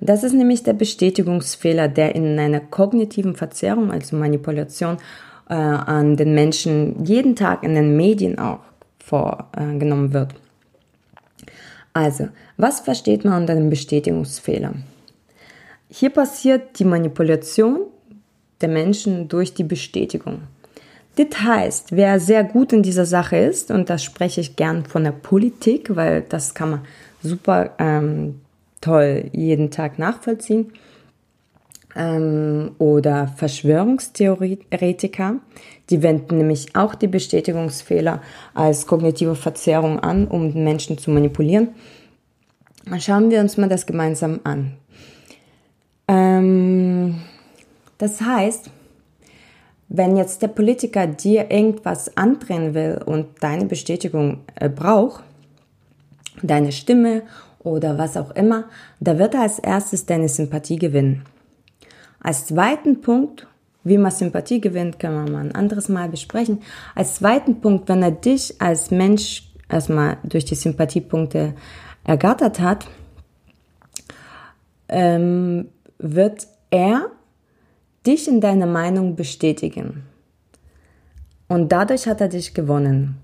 Das 0.00 0.24
ist 0.24 0.32
nämlich 0.32 0.64
der 0.64 0.72
Bestätigungsfehler, 0.72 1.86
der 1.86 2.14
in 2.16 2.38
einer 2.38 2.58
kognitiven 2.58 3.36
Verzerrung, 3.36 3.92
also 3.92 4.16
Manipulation 4.16 4.96
äh, 5.52 5.54
an 5.54 6.16
den 6.16 6.34
Menschen 6.34 7.04
jeden 7.04 7.36
Tag 7.36 7.62
in 7.62 7.74
den 7.74 7.94
Medien 7.94 8.38
auch 8.38 8.60
vorgenommen 9.04 10.14
wird. 10.14 10.34
Also, 11.92 12.28
was 12.56 12.80
versteht 12.80 13.26
man 13.26 13.42
unter 13.42 13.54
dem 13.54 13.68
Bestätigungsfehler? 13.68 14.72
Hier 15.90 16.08
passiert 16.08 16.78
die 16.78 16.86
Manipulation 16.86 17.80
der 18.62 18.70
Menschen 18.70 19.28
durch 19.28 19.52
die 19.52 19.64
Bestätigung. 19.64 20.40
Das 21.16 21.42
heißt, 21.42 21.92
wer 21.92 22.18
sehr 22.18 22.44
gut 22.44 22.72
in 22.72 22.82
dieser 22.82 23.04
Sache 23.04 23.36
ist, 23.36 23.70
und 23.70 23.90
das 23.90 24.02
spreche 24.02 24.40
ich 24.40 24.56
gern 24.56 24.86
von 24.86 25.04
der 25.04 25.12
Politik, 25.12 25.94
weil 25.94 26.22
das 26.22 26.54
kann 26.54 26.70
man 26.70 26.80
super 27.22 27.74
ähm, 27.78 28.40
toll 28.80 29.24
jeden 29.32 29.70
Tag 29.70 29.98
nachvollziehen, 29.98 30.72
ähm, 31.96 32.72
oder 32.78 33.28
Verschwörungstheoretiker, 33.36 35.36
die 35.90 36.02
wenden 36.02 36.38
nämlich 36.38 36.74
auch 36.74 36.94
die 36.94 37.08
Bestätigungsfehler 37.08 38.22
als 38.54 38.86
kognitive 38.86 39.34
Verzerrung 39.34 40.00
an, 40.00 40.26
um 40.26 40.52
Menschen 40.64 40.98
zu 40.98 41.10
manipulieren. 41.10 41.68
Schauen 42.98 43.30
wir 43.30 43.40
uns 43.40 43.56
mal 43.56 43.68
das 43.68 43.86
gemeinsam 43.86 44.40
an. 44.44 44.72
Ähm, 46.08 47.20
das 47.98 48.20
heißt, 48.20 48.70
wenn 49.88 50.16
jetzt 50.16 50.42
der 50.42 50.48
Politiker 50.48 51.06
dir 51.06 51.50
irgendwas 51.50 52.16
andrehen 52.16 52.74
will 52.74 53.00
und 53.04 53.26
deine 53.40 53.66
Bestätigung 53.66 54.38
äh, 54.54 54.68
braucht, 54.68 55.22
deine 56.42 56.72
Stimme 56.72 57.22
oder 57.60 57.98
was 57.98 58.16
auch 58.16 58.32
immer, 58.32 58.64
da 59.00 59.18
wird 59.18 59.34
er 59.34 59.42
als 59.42 59.58
erstes 59.58 60.06
deine 60.06 60.28
Sympathie 60.28 60.78
gewinnen. 60.78 61.24
Als 62.22 62.46
zweiten 62.46 63.00
Punkt, 63.00 63.46
wie 63.84 63.98
man 63.98 64.12
Sympathie 64.12 64.60
gewinnt, 64.60 64.98
können 64.98 65.24
wir 65.24 65.32
mal 65.32 65.40
ein 65.40 65.54
anderes 65.54 65.88
Mal 65.88 66.08
besprechen. 66.08 66.62
Als 66.94 67.16
zweiten 67.16 67.60
Punkt, 67.60 67.88
wenn 67.88 68.02
er 68.02 68.12
dich 68.12 68.60
als 68.60 68.90
Mensch 68.90 69.52
erstmal 69.68 70.18
durch 70.22 70.44
die 70.44 70.54
Sympathiepunkte 70.54 71.54
ergattert 72.04 72.60
hat, 72.60 72.86
ähm, 74.88 75.68
wird 75.98 76.46
er 76.70 77.10
dich 78.06 78.28
in 78.28 78.40
deiner 78.40 78.66
Meinung 78.66 79.16
bestätigen. 79.16 80.04
Und 81.48 81.72
dadurch 81.72 82.06
hat 82.06 82.20
er 82.20 82.28
dich 82.28 82.54
gewonnen. 82.54 83.18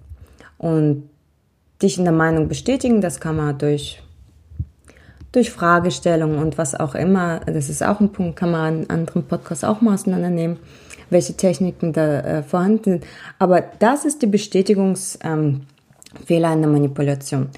Und 0.58 1.08
dich 1.80 1.98
in 1.98 2.04
der 2.04 2.12
Meinung 2.12 2.48
bestätigen, 2.48 3.00
das 3.00 3.20
kann 3.20 3.36
man 3.36 3.56
durch, 3.58 4.02
durch 5.32 5.50
Fragestellungen 5.50 6.38
und 6.38 6.58
was 6.58 6.74
auch 6.74 6.94
immer, 6.94 7.40
das 7.40 7.68
ist 7.68 7.82
auch 7.82 8.00
ein 8.00 8.12
Punkt, 8.12 8.36
kann 8.36 8.50
man 8.50 8.82
in 8.82 8.90
anderen 8.90 9.24
Podcasts 9.24 9.64
auch 9.64 9.80
mal 9.80 9.94
auseinandernehmen, 9.94 10.58
welche 11.10 11.34
Techniken 11.34 11.92
da 11.92 12.20
äh, 12.20 12.42
vorhanden 12.42 12.84
sind. 12.84 13.06
Aber 13.38 13.62
das 13.78 14.04
ist 14.04 14.22
die 14.22 14.26
Bestätigungsfehler 14.26 15.36
ähm, 15.36 15.66
in 16.28 16.62
der 16.62 16.70
Manipulation. 16.70 17.48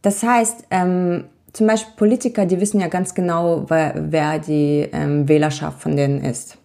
Das 0.00 0.22
heißt, 0.22 0.64
ähm, 0.70 1.24
zum 1.52 1.66
Beispiel 1.66 1.94
Politiker, 1.96 2.46
die 2.46 2.60
wissen 2.60 2.80
ja 2.80 2.88
ganz 2.88 3.14
genau, 3.14 3.66
wer, 3.68 3.94
wer 3.96 4.38
die 4.38 4.88
ähm, 4.92 5.28
Wählerschaft 5.28 5.82
von 5.82 5.96
denen 5.96 6.24
ist. 6.24 6.56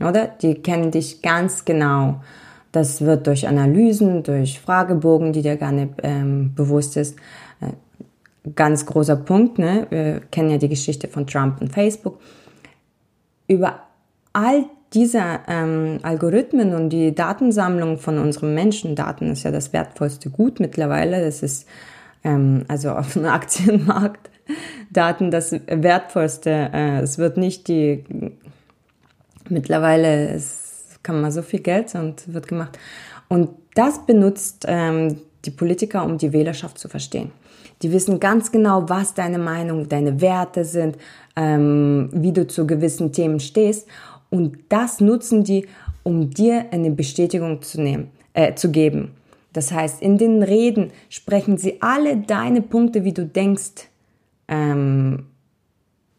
Oder? 0.00 0.28
Die 0.40 0.54
kennen 0.54 0.90
dich 0.90 1.20
ganz 1.22 1.64
genau. 1.64 2.22
Das 2.72 3.02
wird 3.02 3.26
durch 3.26 3.46
Analysen, 3.46 4.22
durch 4.22 4.58
Fragebogen, 4.58 5.34
die 5.34 5.42
dir 5.42 5.56
gar 5.56 5.72
nicht 5.72 5.92
ähm, 6.02 6.54
bewusst 6.54 6.96
ist. 6.96 7.16
Ganz 8.56 8.86
großer 8.86 9.16
Punkt, 9.16 9.58
ne? 9.58 9.86
Wir 9.90 10.20
kennen 10.30 10.50
ja 10.50 10.58
die 10.58 10.68
Geschichte 10.68 11.06
von 11.08 11.26
Trump 11.26 11.60
und 11.60 11.72
Facebook. 11.72 12.20
Über 13.46 13.80
all 14.32 14.64
diese 14.92 15.22
ähm, 15.46 16.00
Algorithmen 16.02 16.74
und 16.74 16.90
die 16.90 17.14
Datensammlung 17.14 17.98
von 17.98 18.18
unseren 18.18 18.54
Menschen, 18.54 18.94
Daten 18.94 19.30
ist 19.30 19.44
ja 19.44 19.50
das 19.50 19.72
wertvollste 19.72 20.30
Gut 20.30 20.60
mittlerweile, 20.60 21.24
das 21.24 21.42
ist 21.42 21.66
ähm, 22.24 22.64
also 22.68 22.90
auf 22.90 23.12
dem 23.14 23.24
Aktienmarkt 23.26 24.30
Daten 24.90 25.30
das 25.30 25.52
wertvollste. 25.52 26.50
Äh, 26.72 27.00
es 27.00 27.18
wird 27.18 27.36
nicht 27.36 27.68
die, 27.68 28.04
mittlerweile 29.48 30.30
es 30.30 30.98
kann 31.02 31.20
man 31.20 31.32
so 31.32 31.42
viel 31.42 31.60
Geld 31.60 31.94
und 31.94 32.32
wird 32.32 32.48
gemacht. 32.48 32.78
Und 33.28 33.50
das 33.74 34.04
benutzt 34.04 34.66
ähm, 34.68 35.20
die 35.44 35.50
Politiker, 35.50 36.04
um 36.04 36.18
die 36.18 36.32
Wählerschaft 36.32 36.78
zu 36.78 36.88
verstehen. 36.88 37.32
Die 37.82 37.92
wissen 37.92 38.20
ganz 38.20 38.52
genau, 38.52 38.88
was 38.88 39.14
deine 39.14 39.38
Meinung, 39.38 39.88
deine 39.88 40.20
Werte 40.20 40.64
sind, 40.64 40.96
ähm, 41.36 42.10
wie 42.12 42.32
du 42.32 42.46
zu 42.46 42.66
gewissen 42.66 43.12
Themen 43.12 43.40
stehst. 43.40 43.88
Und 44.30 44.58
das 44.68 45.00
nutzen 45.00 45.44
die, 45.44 45.66
um 46.02 46.30
dir 46.30 46.66
eine 46.70 46.90
Bestätigung 46.90 47.62
zu 47.62 47.80
nehmen, 47.80 48.10
äh, 48.34 48.54
zu 48.54 48.70
geben. 48.70 49.12
Das 49.52 49.72
heißt, 49.72 50.00
in 50.00 50.16
den 50.16 50.42
Reden 50.42 50.90
sprechen 51.10 51.58
sie 51.58 51.82
alle 51.82 52.16
deine 52.16 52.62
Punkte, 52.62 53.04
wie 53.04 53.12
du 53.12 53.26
denkst, 53.26 53.88
ähm, 54.48 55.26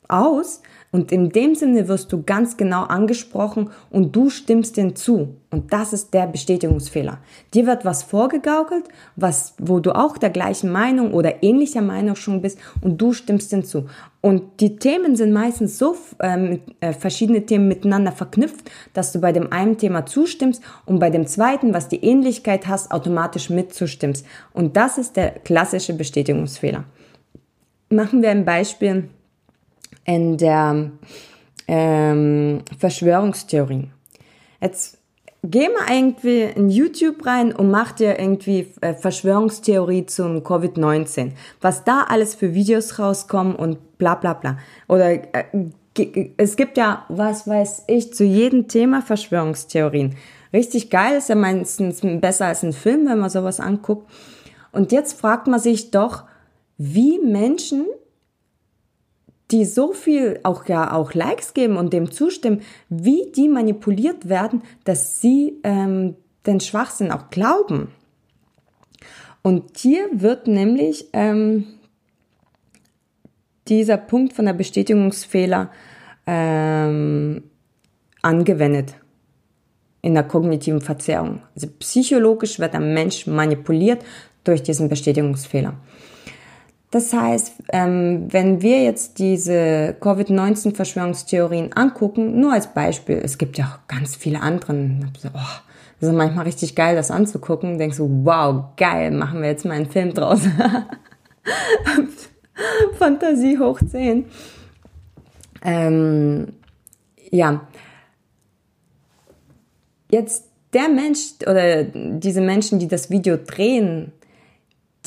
aus. 0.07 0.61
Und 0.93 1.11
in 1.11 1.29
dem 1.29 1.55
Sinne 1.55 1.87
wirst 1.87 2.13
du 2.13 2.21
ganz 2.21 2.55
genau 2.55 2.83
angesprochen 2.83 3.71
und 3.89 4.15
du 4.15 4.29
stimmst 4.29 4.77
denen 4.77 4.95
zu. 4.95 5.35
Und 5.49 5.73
das 5.73 5.91
ist 5.91 6.13
der 6.13 6.27
Bestätigungsfehler. 6.27 7.17
Dir 7.55 7.65
wird 7.65 7.83
was 7.83 8.03
vorgegaukelt, 8.03 8.85
was, 9.15 9.55
wo 9.57 9.79
du 9.79 9.91
auch 9.95 10.19
der 10.19 10.29
gleichen 10.29 10.71
Meinung 10.71 11.15
oder 11.15 11.41
ähnlicher 11.41 11.81
Meinung 11.81 12.15
schon 12.15 12.43
bist 12.43 12.59
und 12.81 13.01
du 13.01 13.11
stimmst 13.11 13.51
denen 13.51 13.63
zu. 13.63 13.87
Und 14.21 14.59
die 14.59 14.75
Themen 14.75 15.15
sind 15.15 15.33
meistens 15.33 15.79
so 15.79 15.97
ähm, 16.19 16.59
äh, 16.79 16.93
verschiedene 16.93 17.43
Themen 17.43 17.67
miteinander 17.67 18.11
verknüpft, 18.11 18.69
dass 18.93 19.11
du 19.11 19.19
bei 19.19 19.31
dem 19.31 19.51
einen 19.51 19.79
Thema 19.79 20.05
zustimmst 20.05 20.61
und 20.85 20.99
bei 20.99 21.09
dem 21.09 21.25
zweiten, 21.25 21.73
was 21.73 21.87
die 21.87 22.03
Ähnlichkeit 22.05 22.67
hast, 22.67 22.91
automatisch 22.91 23.49
mitzustimmst. 23.49 24.27
Und 24.53 24.77
das 24.77 24.99
ist 24.99 25.17
der 25.17 25.31
klassische 25.31 25.95
Bestätigungsfehler. 25.95 26.83
Machen 27.89 28.21
wir 28.21 28.29
ein 28.29 28.45
Beispiel 28.45 29.09
in 30.05 30.37
der 30.37 30.91
ähm, 31.67 32.61
Verschwörungstheorie. 32.77 33.89
Jetzt 34.61 34.97
geh 35.43 35.67
mal 35.69 35.93
irgendwie 35.93 36.43
in 36.43 36.69
YouTube 36.69 37.25
rein 37.25 37.53
und 37.53 37.69
mach 37.69 37.91
dir 37.91 38.19
irgendwie 38.19 38.67
äh, 38.81 38.93
Verschwörungstheorie 38.93 40.05
zum 40.05 40.37
Covid-19. 40.39 41.31
Was 41.61 41.83
da 41.83 42.05
alles 42.07 42.35
für 42.35 42.53
Videos 42.53 42.99
rauskommen 42.99 43.55
und 43.55 43.97
bla 43.97 44.15
bla 44.15 44.33
bla. 44.33 44.57
Oder 44.87 45.33
äh, 45.35 45.43
es 46.37 46.55
gibt 46.55 46.77
ja, 46.77 47.05
was 47.09 47.47
weiß 47.47 47.83
ich, 47.87 48.13
zu 48.13 48.23
jedem 48.23 48.67
Thema 48.67 49.01
Verschwörungstheorien. 49.01 50.15
richtig 50.51 50.89
geil, 50.89 51.17
ist 51.17 51.29
ja 51.29 51.35
meistens 51.35 52.01
besser 52.01 52.47
als 52.47 52.63
ein 52.63 52.73
Film, 52.73 53.07
wenn 53.07 53.19
man 53.19 53.29
sowas 53.29 53.59
anguckt. 53.59 54.09
Und 54.71 54.91
jetzt 54.91 55.19
fragt 55.19 55.47
man 55.47 55.59
sich 55.59 55.91
doch, 55.91 56.23
wie 56.77 57.19
Menschen, 57.19 57.85
die 59.53 59.65
so 59.65 59.93
viel 59.93 60.39
auch 60.43 60.65
ja 60.67 60.91
auch 60.91 61.13
Likes 61.13 61.53
geben 61.53 61.77
und 61.77 61.93
dem 61.93 62.11
zustimmen, 62.11 62.61
wie 62.89 63.31
die 63.35 63.47
manipuliert 63.47 64.27
werden, 64.27 64.63
dass 64.83 65.21
sie 65.21 65.59
ähm, 65.63 66.15
den 66.47 66.59
Schwachsinn 66.59 67.11
auch 67.11 67.29
glauben. 67.29 67.89
Und 69.43 69.77
hier 69.77 70.09
wird 70.11 70.47
nämlich 70.47 71.07
ähm, 71.13 71.65
dieser 73.67 73.97
Punkt 73.97 74.33
von 74.33 74.45
der 74.45 74.53
Bestätigungsfehler 74.53 75.69
ähm, 76.25 77.43
angewendet 78.21 78.95
in 80.01 80.15
der 80.15 80.23
kognitiven 80.23 80.81
Verzerrung. 80.81 81.43
Also 81.53 81.67
psychologisch 81.79 82.59
wird 82.59 82.73
der 82.73 82.81
Mensch 82.81 83.27
manipuliert 83.27 84.03
durch 84.43 84.63
diesen 84.63 84.89
Bestätigungsfehler. 84.89 85.75
Das 86.93 87.11
heißt, 87.11 87.53
ähm, 87.69 88.27
wenn 88.31 88.61
wir 88.61 88.83
jetzt 88.83 89.17
diese 89.17 89.95
Covid-19-Verschwörungstheorien 89.99 91.73
angucken, 91.73 92.39
nur 92.39 92.53
als 92.53 92.71
Beispiel, 92.71 93.15
es 93.15 93.39
gibt 93.39 93.57
ja 93.57 93.65
auch 93.65 93.87
ganz 93.87 94.15
viele 94.15 94.41
andere. 94.41 94.73
Oh, 95.33 95.39
das 95.99 96.09
ist 96.09 96.15
manchmal 96.15 96.45
richtig 96.45 96.75
geil, 96.75 96.95
das 96.95 97.09
anzugucken. 97.09 97.79
Denkst 97.79 97.97
du, 97.97 98.23
wow, 98.23 98.65
geil, 98.77 99.09
machen 99.09 99.41
wir 99.41 99.49
jetzt 99.49 99.65
mal 99.65 99.73
einen 99.73 99.89
Film 99.89 100.13
draus. 100.13 100.41
Fantasie 102.99 103.57
hoch 103.57 103.79
10. 103.83 104.25
Ähm, 105.63 106.53
ja. 107.31 107.67
Jetzt 110.11 110.45
der 110.73 110.89
Mensch 110.89 111.37
oder 111.41 111.85
diese 111.85 112.41
Menschen, 112.41 112.77
die 112.77 112.87
das 112.87 113.09
Video 113.09 113.37
drehen, 113.37 114.11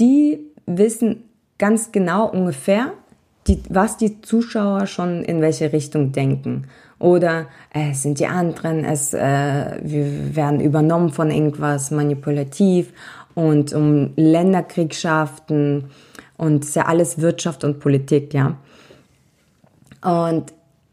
die 0.00 0.40
wissen 0.66 1.22
ganz 1.58 1.92
genau 1.92 2.28
ungefähr, 2.28 2.92
die, 3.46 3.62
was 3.68 3.96
die 3.96 4.20
Zuschauer 4.20 4.86
schon 4.86 5.22
in 5.22 5.40
welche 5.40 5.72
Richtung 5.72 6.12
denken. 6.12 6.64
Oder 6.98 7.46
äh, 7.74 7.90
es 7.90 8.02
sind 8.02 8.18
die 8.18 8.26
anderen, 8.26 8.84
es, 8.84 9.12
äh, 9.12 9.78
wir 9.82 10.34
werden 10.34 10.60
übernommen 10.60 11.10
von 11.10 11.30
irgendwas 11.30 11.90
manipulativ 11.90 12.92
und 13.34 13.72
um 13.74 14.12
Länderkriegschaften 14.16 15.84
und 16.38 16.64
ist 16.64 16.76
ja 16.76 16.86
alles 16.86 17.20
Wirtschaft 17.20 17.64
und 17.64 17.80
Politik, 17.80 18.32
ja. 18.34 18.56
Und 20.02 20.52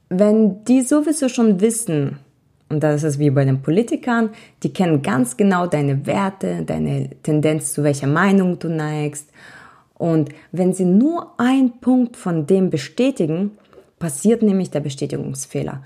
wenn 0.10 0.63
die 0.65 0.82
sowieso 0.82 1.29
schon 1.29 1.62
wissen, 1.62 2.20
und 2.70 2.82
das 2.82 3.03
ist 3.03 3.20
wie 3.20 3.29
bei 3.29 3.46
den 3.46 3.62
Politikern, 3.62 4.29
die 4.63 4.74
kennen 4.74 5.01
ganz 5.01 5.38
genau 5.38 5.67
deine 5.67 6.05
Werte, 6.05 6.63
deine 6.65 7.10
Tendenz, 7.22 7.74
zu 7.74 7.84
welcher 7.84 8.08
Meinung 8.08 8.60
du 8.60 8.70
neigst. 8.70 9.29
Und 9.95 10.29
wenn 10.51 10.73
sie 10.73 10.85
nur 10.85 11.39
einen 11.39 11.79
Punkt 11.79 12.17
von 12.17 12.45
dem 12.45 12.69
bestätigen, 12.69 13.51
passiert 14.00 14.41
nämlich 14.41 14.69
der 14.69 14.81
Bestätigungsfehler. 14.81 15.83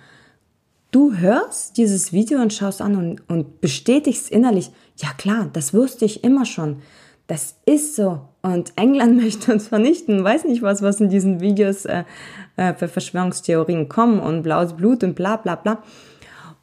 Du 0.92 1.16
hörst 1.16 1.78
dieses 1.78 2.14
Video 2.14 2.42
und 2.42 2.54
schaust 2.54 2.82
an 2.82 2.96
und, 2.96 3.30
und 3.30 3.62
bestätigst 3.62 4.32
innerlich, 4.32 4.72
ja 4.98 5.10
klar, 5.18 5.50
das 5.52 5.74
wusste 5.74 6.06
ich 6.06 6.24
immer 6.24 6.46
schon. 6.46 6.78
Das 7.28 7.58
ist 7.66 7.96
so. 7.96 8.22
Und 8.42 8.72
England 8.78 9.18
möchte 9.22 9.52
uns 9.54 9.68
vernichten. 9.68 10.24
Weiß 10.24 10.46
nicht 10.46 10.62
was, 10.62 10.82
was 10.82 11.02
in 11.02 11.10
diesen 11.10 11.42
Videos 11.42 11.86
äh, 11.86 12.06
äh, 12.56 12.74
für 12.74 12.88
Verschwörungstheorien 12.88 13.90
kommen 13.90 14.20
und 14.20 14.44
blaues 14.44 14.74
Blut 14.74 15.04
und 15.04 15.14
bla 15.16 15.36
bla 15.36 15.56
bla. 15.56 15.84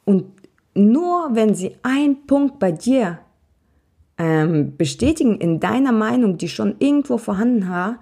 Und 0.03 0.25
nur 0.73 1.29
wenn 1.33 1.55
sie 1.55 1.77
einen 1.83 2.25
Punkt 2.27 2.59
bei 2.59 2.71
dir 2.71 3.19
ähm, 4.17 4.77
bestätigen 4.77 5.39
in 5.39 5.59
deiner 5.59 5.91
Meinung, 5.91 6.37
die 6.37 6.49
schon 6.49 6.75
irgendwo 6.79 7.17
vorhanden 7.17 7.69
war, 7.69 7.99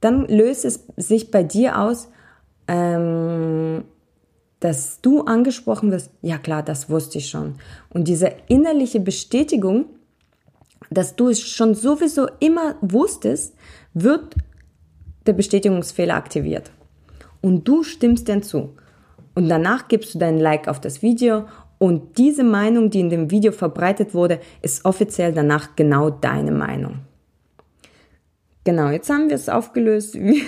dann 0.00 0.26
löst 0.26 0.64
es 0.64 0.86
sich 0.96 1.30
bei 1.30 1.42
dir 1.42 1.78
aus, 1.78 2.08
ähm, 2.68 3.84
dass 4.60 5.00
du 5.00 5.22
angesprochen 5.22 5.90
wirst, 5.90 6.10
ja 6.22 6.38
klar, 6.38 6.62
das 6.62 6.88
wusste 6.88 7.18
ich 7.18 7.28
schon. 7.28 7.54
Und 7.90 8.08
diese 8.08 8.32
innerliche 8.48 9.00
Bestätigung, 9.00 9.86
dass 10.90 11.16
du 11.16 11.28
es 11.28 11.40
schon 11.40 11.74
sowieso 11.74 12.28
immer 12.40 12.76
wusstest, 12.80 13.54
wird 13.92 14.34
der 15.26 15.34
Bestätigungsfehler 15.34 16.14
aktiviert. 16.14 16.70
Und 17.40 17.68
du 17.68 17.82
stimmst 17.82 18.28
dann 18.28 18.42
zu. 18.42 18.74
Und 19.34 19.48
danach 19.48 19.88
gibst 19.88 20.14
du 20.14 20.18
dein 20.18 20.38
Like 20.38 20.68
auf 20.68 20.80
das 20.80 21.02
Video 21.02 21.44
und 21.78 22.18
diese 22.18 22.44
Meinung, 22.44 22.90
die 22.90 23.00
in 23.00 23.10
dem 23.10 23.30
Video 23.30 23.52
verbreitet 23.52 24.14
wurde, 24.14 24.40
ist 24.62 24.84
offiziell 24.84 25.32
danach 25.32 25.76
genau 25.76 26.10
deine 26.10 26.52
Meinung. 26.52 27.00
Genau, 28.64 28.88
jetzt 28.88 29.10
haben 29.10 29.28
wir 29.28 29.36
es 29.36 29.48
aufgelöst, 29.48 30.14
wie, 30.18 30.42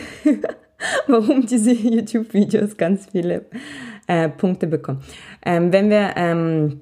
warum 1.06 1.46
diese 1.46 1.72
YouTube-Videos 1.72 2.76
ganz 2.76 3.06
viele 3.10 3.44
äh, 4.06 4.28
Punkte 4.28 4.66
bekommen. 4.66 5.02
Ähm, 5.44 5.72
wenn 5.72 5.90
wir, 5.90 6.12
ähm, 6.16 6.80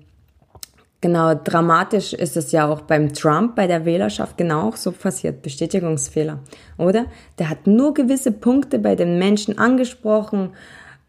genau, 1.01 1.35
dramatisch 1.35 2.13
ist 2.13 2.37
es 2.37 2.53
ja 2.53 2.69
auch 2.69 2.83
beim 2.83 3.13
Trump, 3.13 3.57
bei 3.57 3.67
der 3.67 3.85
Wählerschaft 3.85 4.37
genau 4.37 4.69
auch 4.69 4.77
so 4.77 4.93
passiert, 4.93 5.43
Bestätigungsfehler, 5.43 6.39
oder? 6.79 7.07
Der 7.39 7.51
hat 7.51 7.67
nur 7.67 7.95
gewisse 7.95 8.31
Punkte 8.31 8.79
bei 8.79 8.95
den 8.95 9.19
Menschen 9.19 9.59
angesprochen 9.59 10.51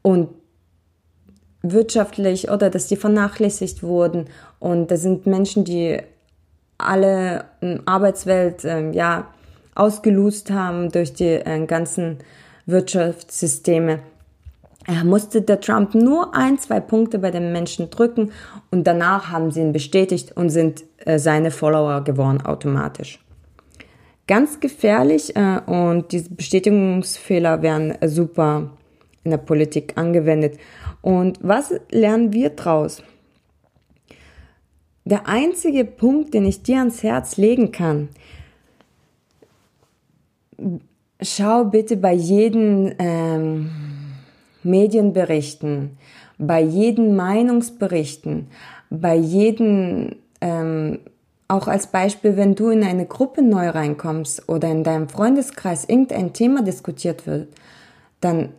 und 0.02 0.30
wirtschaftlich 1.71 2.49
oder 2.49 2.69
dass 2.69 2.88
die 2.88 2.95
vernachlässigt 2.95 3.84
wurden 3.84 4.25
und 4.60 4.91
da 4.91 4.97
sind 4.97 5.25
Menschen, 5.25 5.63
die 5.63 5.99
alle 6.78 7.45
Arbeitswelt 7.86 8.63
äh, 8.63 8.91
ja 8.91 9.28
ausgelust 9.75 10.51
haben 10.51 10.91
durch 10.91 11.13
die 11.13 11.34
äh, 11.34 11.65
ganzen 11.65 12.19
Wirtschaftssysteme 12.65 13.99
er 14.88 15.04
musste 15.04 15.41
der 15.41 15.62
Trump 15.62 15.95
nur 15.95 16.36
ein, 16.36 16.60
zwei 16.60 16.80
Punkte 16.80 17.17
bei 17.17 17.32
den 17.32 17.51
Menschen 17.51 17.89
drücken 17.89 18.32
und 18.69 18.86
danach 18.86 19.32
haben 19.32 19.51
sie 19.51 19.62
ihn 19.62 19.73
bestätigt 19.73 20.34
und 20.36 20.49
sind 20.49 20.84
äh, 21.06 21.17
seine 21.17 21.49
Follower 21.49 22.04
geworden 22.04 22.41
automatisch. 22.41 23.19
Ganz 24.28 24.60
gefährlich 24.60 25.36
äh, 25.36 25.60
und 25.65 26.12
diese 26.12 26.30
Bestätigungsfehler 26.30 27.62
werden 27.63 27.99
äh, 27.99 28.08
super 28.08 28.71
in 29.26 29.32
der 29.32 29.38
Politik 29.38 29.98
angewendet. 29.98 30.58
Und 31.02 31.40
was 31.42 31.74
lernen 31.92 32.32
wir 32.32 32.52
draus? 32.52 33.04
Der 35.04 35.28
einzige 35.28 35.84
Punkt, 35.86 36.34
den 36.34 36.46
ich 36.46 36.64
dir 36.64 36.80
ans 36.80 37.04
Herz 37.04 37.38
legen 37.38 37.72
kann, 37.72 38.10
schau 41.22 41.66
bitte 41.66 41.98
bei 41.98 42.14
jedem 42.14 42.94
ähm, 42.98 43.70
Medienberichten, 44.64 45.98
bei 46.38 46.62
jedem 46.62 47.16
Meinungsberichten, 47.16 48.48
bei 48.90 49.16
jedem, 49.16 50.16
ähm, 50.42 51.00
auch 51.48 51.68
als 51.68 51.88
Beispiel, 51.88 52.36
wenn 52.36 52.56
du 52.56 52.70
in 52.70 52.84
eine 52.84 53.06
Gruppe 53.06 53.44
neu 53.44 53.70
reinkommst 53.70 54.50
oder 54.50 54.70
in 54.70 54.84
deinem 54.84 55.10
Freundeskreis 55.10 55.86
irgendein 55.86 56.34
Thema 56.34 56.64
diskutiert 56.64 57.28
wird, 57.28 57.50
dann 58.22 58.50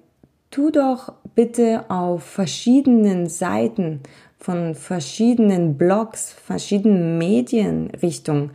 tu 0.51 0.71
doch 0.71 1.13
bitte 1.35 1.85
auf 1.89 2.23
verschiedenen 2.23 3.29
Seiten 3.29 4.01
von 4.39 4.75
verschiedenen 4.75 5.77
Blogs, 5.77 6.33
verschiedenen 6.33 7.19
Medienrichtungen 7.19 8.51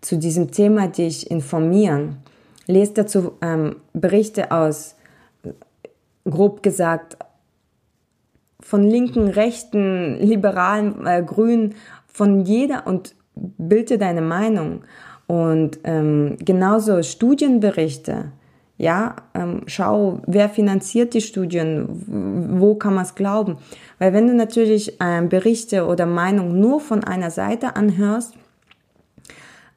zu 0.00 0.18
diesem 0.18 0.50
Thema 0.50 0.88
dich 0.88 1.30
informieren. 1.30 2.18
Lest 2.66 2.98
dazu 2.98 3.32
ähm, 3.42 3.76
Berichte 3.92 4.50
aus 4.50 4.96
grob 6.24 6.62
gesagt, 6.62 7.18
von 8.60 8.82
linken, 8.82 9.28
rechten, 9.28 10.16
liberalen, 10.20 11.06
äh, 11.06 11.22
grünen, 11.22 11.74
von 12.06 12.40
jeder 12.40 12.86
und 12.86 13.14
bilde 13.34 13.98
deine 13.98 14.22
Meinung. 14.22 14.84
Und 15.26 15.80
ähm, 15.84 16.36
genauso 16.40 17.02
Studienberichte. 17.02 18.32
Ja, 18.76 19.16
ähm, 19.34 19.62
schau, 19.66 20.20
wer 20.26 20.48
finanziert 20.48 21.14
die 21.14 21.20
Studien, 21.20 21.86
wo 22.58 22.74
kann 22.74 22.94
man 22.94 23.04
es 23.04 23.14
glauben? 23.14 23.58
Weil 24.00 24.12
wenn 24.12 24.26
du 24.26 24.34
natürlich 24.34 24.96
ähm, 25.00 25.28
Berichte 25.28 25.86
oder 25.86 26.06
Meinung 26.06 26.58
nur 26.58 26.80
von 26.80 27.04
einer 27.04 27.30
Seite 27.30 27.76
anhörst, 27.76 28.34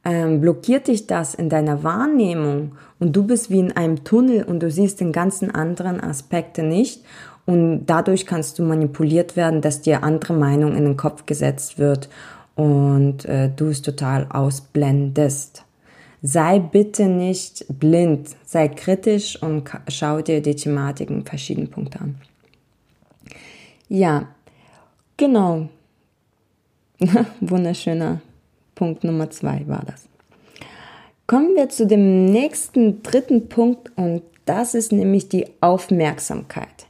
ähm, 0.03 0.41
blockiert 0.41 0.87
dich 0.87 1.05
das 1.05 1.35
in 1.35 1.49
deiner 1.49 1.83
Wahrnehmung 1.83 2.71
und 2.97 3.15
du 3.15 3.23
bist 3.23 3.51
wie 3.51 3.59
in 3.59 3.75
einem 3.77 4.03
Tunnel 4.03 4.43
und 4.43 4.61
du 4.61 4.71
siehst 4.71 4.99
den 4.99 5.11
ganzen 5.11 5.53
anderen 5.53 6.01
Aspekte 6.01 6.63
nicht 6.63 7.03
und 7.45 7.85
dadurch 7.85 8.25
kannst 8.25 8.57
du 8.57 8.63
manipuliert 8.63 9.35
werden, 9.35 9.61
dass 9.61 9.81
dir 9.81 10.03
andere 10.03 10.33
Meinung 10.33 10.75
in 10.75 10.85
den 10.85 10.97
Kopf 10.97 11.27
gesetzt 11.27 11.77
wird 11.77 12.09
und 12.55 13.25
äh, 13.25 13.51
du 13.55 13.67
es 13.67 13.83
total 13.83 14.25
ausblendest. 14.29 15.66
Sei 16.21 16.59
bitte 16.59 17.05
nicht 17.05 17.65
blind, 17.79 18.35
sei 18.43 18.69
kritisch 18.69 19.41
und 19.41 19.69
schau 19.87 20.21
dir 20.21 20.41
die 20.41 20.55
Thematiken 20.55 21.25
verschiedenen 21.25 21.69
Punkte 21.69 21.99
an. 22.01 22.15
Ja, 23.87 24.27
genau. 25.15 25.69
Wunderschöner 27.39 28.21
Punkt 28.73 29.03
Nummer 29.03 29.29
zwei 29.29 29.63
war 29.67 29.83
das. 29.85 30.07
Kommen 31.27 31.55
wir 31.55 31.69
zu 31.69 31.85
dem 31.85 32.25
nächsten 32.25 33.03
dritten 33.03 33.49
Punkt 33.49 33.91
und 33.95 34.23
das 34.45 34.73
ist 34.73 34.91
nämlich 34.91 35.29
die 35.29 35.45
Aufmerksamkeit. 35.61 36.87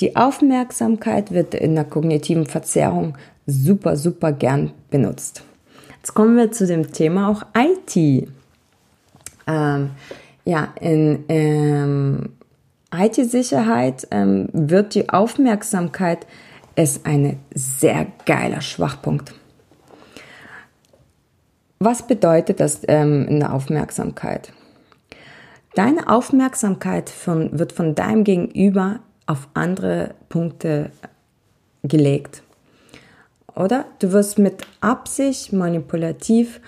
Die 0.00 0.16
Aufmerksamkeit 0.16 1.30
wird 1.30 1.54
in 1.54 1.74
der 1.74 1.84
kognitiven 1.84 2.46
Verzerrung 2.46 3.16
super, 3.46 3.96
super 3.96 4.32
gern 4.32 4.72
benutzt. 4.90 5.42
Jetzt 5.96 6.14
kommen 6.14 6.36
wir 6.36 6.52
zu 6.52 6.66
dem 6.66 6.92
Thema 6.92 7.30
auch 7.30 7.42
IT. 7.56 8.28
Ähm, 9.46 9.90
ja, 10.44 10.68
in 10.80 11.24
ähm, 11.28 12.30
IT-Sicherheit 12.94 14.06
ähm, 14.10 14.48
wird 14.52 14.94
die 14.94 15.08
Aufmerksamkeit 15.08 16.26
ist 16.76 17.06
ein 17.06 17.40
sehr 17.54 18.06
geiler 18.26 18.60
Schwachpunkt. 18.60 19.34
Was 21.78 22.06
bedeutet 22.06 22.60
das 22.60 22.80
ähm, 22.86 23.26
in 23.28 23.40
der 23.40 23.52
Aufmerksamkeit? 23.52 24.52
Deine 25.74 26.08
Aufmerksamkeit 26.08 27.10
von, 27.10 27.58
wird 27.58 27.72
von 27.72 27.94
deinem 27.94 28.24
Gegenüber 28.24 29.00
auf 29.26 29.48
andere 29.54 30.14
Punkte 30.28 30.90
gelegt. 31.82 32.42
Oder 33.54 33.86
du 33.98 34.12
wirst 34.12 34.38
mit 34.38 34.66
Absicht 34.80 35.52
manipulativ 35.52 36.60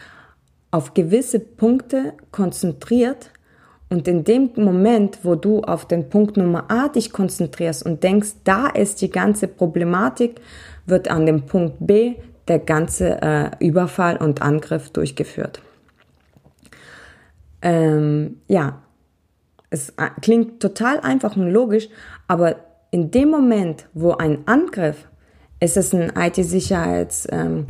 auf 0.71 0.95
gewisse 0.95 1.41
Punkte 1.41 2.15
konzentriert 2.31 3.31
und 3.89 4.07
in 4.07 4.25
dem 4.25 4.51
Moment, 4.57 5.21
wo 5.23 5.35
du 5.35 5.63
auf 5.63 5.89
den 5.89 6.11
Punkt 6.11 6.37
Nummer 6.37 6.71
A 6.71 6.89
dich 6.89 7.11
konzentrierst 7.11 7.85
und 7.85 8.03
denkst, 8.03 8.31
da 8.45 8.69
ist 8.69 9.01
die 9.01 9.11
ganze 9.11 9.49
Problematik, 9.49 10.41
wird 10.85 11.11
an 11.11 11.25
dem 11.25 11.47
Punkt 11.47 11.77
B 11.81 12.17
der 12.49 12.59
ganze 12.59 13.21
äh, 13.23 13.51
Überfall 13.61 14.19
und 14.19 14.43
Angriff 14.43 14.91
durchgeführt. 14.91 15.63
Ähm, 17.63 18.37
ja, 18.47 18.83
es 19.71 19.91
äh, 19.91 20.11
klingt 20.21 20.61
total 20.61 21.01
einfach 21.01 21.37
und 21.37 21.51
logisch, 21.51 21.89
aber 22.27 22.57
in 22.91 23.11
dem 23.11 23.31
Moment, 23.31 23.87
wo 23.95 24.13
ein 24.13 24.47
Angriff, 24.47 25.09
ist 25.61 25.77
es 25.77 25.95
ein 25.95 26.13
IT-Sicherheits, 26.17 27.27
ähm, 27.31 27.67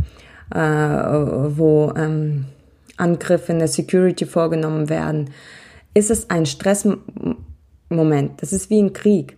äh, 0.55 0.59
wo 0.59 1.93
ähm, 1.97 2.47
Angriffe 2.99 3.53
in 3.53 3.59
der 3.59 3.69
Security 3.69 4.27
vorgenommen 4.27 4.89
werden, 4.89 5.31
ist 5.95 6.11
es 6.11 6.31
ein 6.31 6.47
Stressmoment. 6.47 8.43
Das 8.43 8.53
ist 8.53 8.71
wie 8.71 8.81
ein 8.81 8.93
Krieg. 8.93 9.37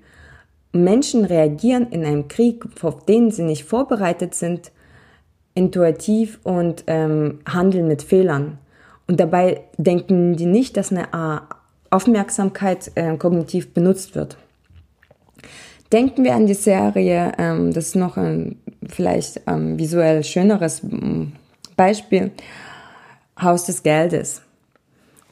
Menschen 0.72 1.24
reagieren 1.24 1.88
in 1.90 2.04
einem 2.04 2.28
Krieg, 2.28 2.64
auf 2.82 3.04
den 3.04 3.30
sie 3.30 3.42
nicht 3.42 3.64
vorbereitet 3.64 4.34
sind, 4.34 4.70
intuitiv 5.54 6.38
und 6.44 6.84
ähm, 6.86 7.40
handeln 7.46 7.88
mit 7.88 8.02
Fehlern. 8.02 8.58
Und 9.08 9.18
dabei 9.18 9.62
denken 9.76 10.36
die 10.36 10.46
nicht, 10.46 10.76
dass 10.76 10.92
eine 10.92 11.04
äh, 11.12 11.40
Aufmerksamkeit 11.90 12.92
äh, 12.94 13.16
kognitiv 13.16 13.74
benutzt 13.74 14.14
wird. 14.14 14.36
Denken 15.92 16.22
wir 16.22 16.36
an 16.36 16.46
die 16.46 16.54
Serie, 16.54 17.32
ähm, 17.36 17.72
das 17.72 17.88
ist 17.88 17.96
noch 17.96 18.16
ein 18.16 18.60
vielleicht 18.88 19.40
ähm, 19.48 19.76
visuell 19.76 20.22
schöneres 20.22 20.82
Beispiel, 21.76 22.30
Haus 23.42 23.64
des 23.64 23.82
Geldes. 23.82 24.42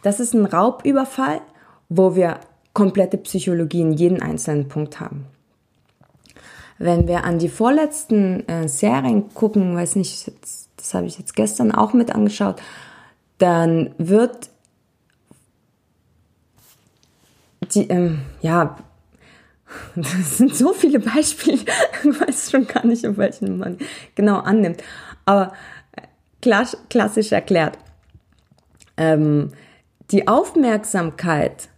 Das 0.02 0.20
ist 0.20 0.34
ein 0.34 0.46
Raubüberfall, 0.46 1.40
wo 1.88 2.14
wir 2.14 2.40
komplette 2.72 3.18
Psychologie 3.18 3.80
in 3.80 3.92
jedem 3.92 4.22
einzelnen 4.22 4.68
Punkt 4.68 5.00
haben. 5.00 5.26
Wenn 6.78 7.08
wir 7.08 7.24
an 7.24 7.38
die 7.38 7.48
vorletzten 7.48 8.48
äh, 8.48 8.68
Serien 8.68 9.34
gucken, 9.34 9.74
weiß 9.74 9.96
nicht, 9.96 10.30
das 10.76 10.94
habe 10.94 11.06
ich 11.06 11.18
jetzt 11.18 11.34
gestern 11.34 11.72
auch 11.72 11.92
mit 11.92 12.14
angeschaut, 12.14 12.62
dann 13.38 13.94
wird 13.98 14.48
die, 17.74 17.88
ähm, 17.88 18.20
ja, 18.40 18.78
das 19.96 20.38
sind 20.38 20.54
so 20.54 20.72
viele 20.72 21.00
Beispiele, 21.00 21.58
ich 22.04 22.20
weiß 22.20 22.50
schon 22.52 22.66
gar 22.66 22.86
nicht, 22.86 23.06
auf 23.06 23.16
welchen 23.16 23.58
man 23.58 23.78
genau 24.14 24.38
annimmt. 24.38 24.82
Aber 25.24 25.52
äh, 25.92 26.02
klassisch 26.88 27.32
erklärt, 27.32 27.76
ähm, 28.98 29.52
die 30.10 30.28
Aufmerksamkeit, 30.28 31.68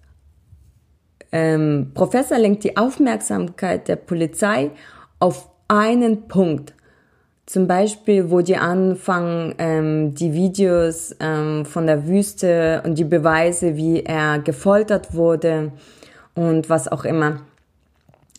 ähm, 1.33 1.93
Professor 1.95 2.39
lenkt 2.39 2.65
die 2.65 2.77
Aufmerksamkeit 2.77 3.87
der 3.89 3.97
Polizei 3.97 4.71
auf 5.21 5.49
einen 5.69 6.27
Punkt. 6.27 6.75
Zum 7.47 7.67
Beispiel, 7.67 8.31
wo 8.31 8.43
die 8.43 8.57
anfangen, 8.57 9.55
ähm, 9.59 10.15
die 10.15 10.33
Videos 10.35 11.15
ähm, 11.21 11.65
von 11.65 11.87
der 11.87 12.07
Wüste 12.07 12.83
und 12.85 12.97
die 12.97 13.05
Beweise, 13.05 13.77
wie 13.77 14.05
er 14.05 14.39
gefoltert 14.39 15.15
wurde 15.15 15.73
und 16.35 16.71
was 16.71 16.87
auch 16.87 17.05
immer. 17.05 17.41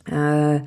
Äh, 0.09 0.61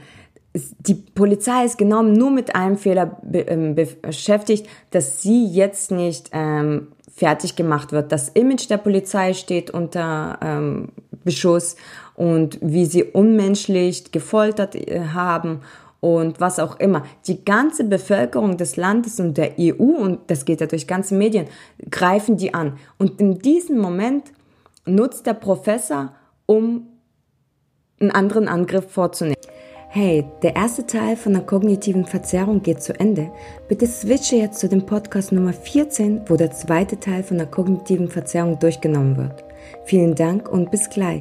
die 0.55 0.95
Polizei 0.95 1.65
ist 1.65 1.79
genau 1.79 2.03
nur 2.03 2.31
mit 2.31 2.55
einem 2.55 2.77
Fehler 2.77 3.19
be 3.23 3.41
ähm, 3.41 3.75
beschäftigt, 3.75 4.69
dass 4.91 5.23
sie 5.23 5.47
jetzt 5.47 5.91
nicht 5.91 6.31
ähm, 6.33 6.89
fertig 7.15 7.55
gemacht 7.57 7.93
wird. 7.93 8.11
Das 8.11 8.29
Image 8.31 8.69
der 8.69 8.79
Polizei 8.79 9.35
steht 9.35 9.71
unter 9.71 10.39
ähm, 10.43 10.89
Beschuss 11.25 11.77
und 12.15 12.59
wie 12.61 12.87
sie 12.87 13.05
unmenschlich 13.05 14.11
gefoltert 14.11 14.75
äh, 14.75 15.01
haben 15.13 15.61
und 16.01 16.41
was 16.41 16.59
auch 16.59 16.79
immer. 16.81 17.05
Die 17.27 17.45
ganze 17.45 17.85
Bevölkerung 17.85 18.57
des 18.57 18.77
Landes 18.77 19.21
und 19.21 19.39
der 19.39 19.53
EU, 19.59 19.83
und 19.83 20.21
das 20.27 20.45
geht 20.45 20.61
ja 20.61 20.67
durch 20.67 20.87
ganze 20.87 21.15
Medien, 21.15 21.47
greifen 21.91 22.37
die 22.37 22.53
an. 22.53 22.79
Und 22.99 23.21
in 23.21 23.39
diesem 23.39 23.79
Moment 23.79 24.33
nutzt 24.85 25.27
der 25.27 25.35
Professor, 25.35 26.13
um 26.47 26.89
einen 28.01 28.11
anderen 28.11 28.49
Angriff 28.49 28.91
vorzunehmen. 28.91 29.34
Hey, 29.97 30.25
der 30.43 30.57
erste 30.57 30.85
Teil 30.85 31.15
von 31.15 31.35
der 31.35 31.43
kognitiven 31.43 32.05
Verzerrung 32.05 32.65
geht 32.65 32.83
zu 32.83 32.99
Ende. 32.99 33.31
Bitte 33.69 33.87
switche 33.87 34.35
jetzt 34.35 34.59
zu 34.59 34.69
dem 34.69 34.85
Podcast 34.85 35.31
Nummer 35.31 35.53
14, 35.53 36.23
wo 36.27 36.35
der 36.35 36.51
zweite 36.51 36.99
Teil 36.99 37.23
von 37.23 37.39
der 37.39 37.47
kognitiven 37.47 38.09
Verzerrung 38.09 38.59
durchgenommen 38.59 39.17
wird. 39.17 39.45
Vielen 39.85 40.17
Dank 40.17 40.49
und 40.49 40.73
bis 40.73 40.91
gleich. 40.91 41.13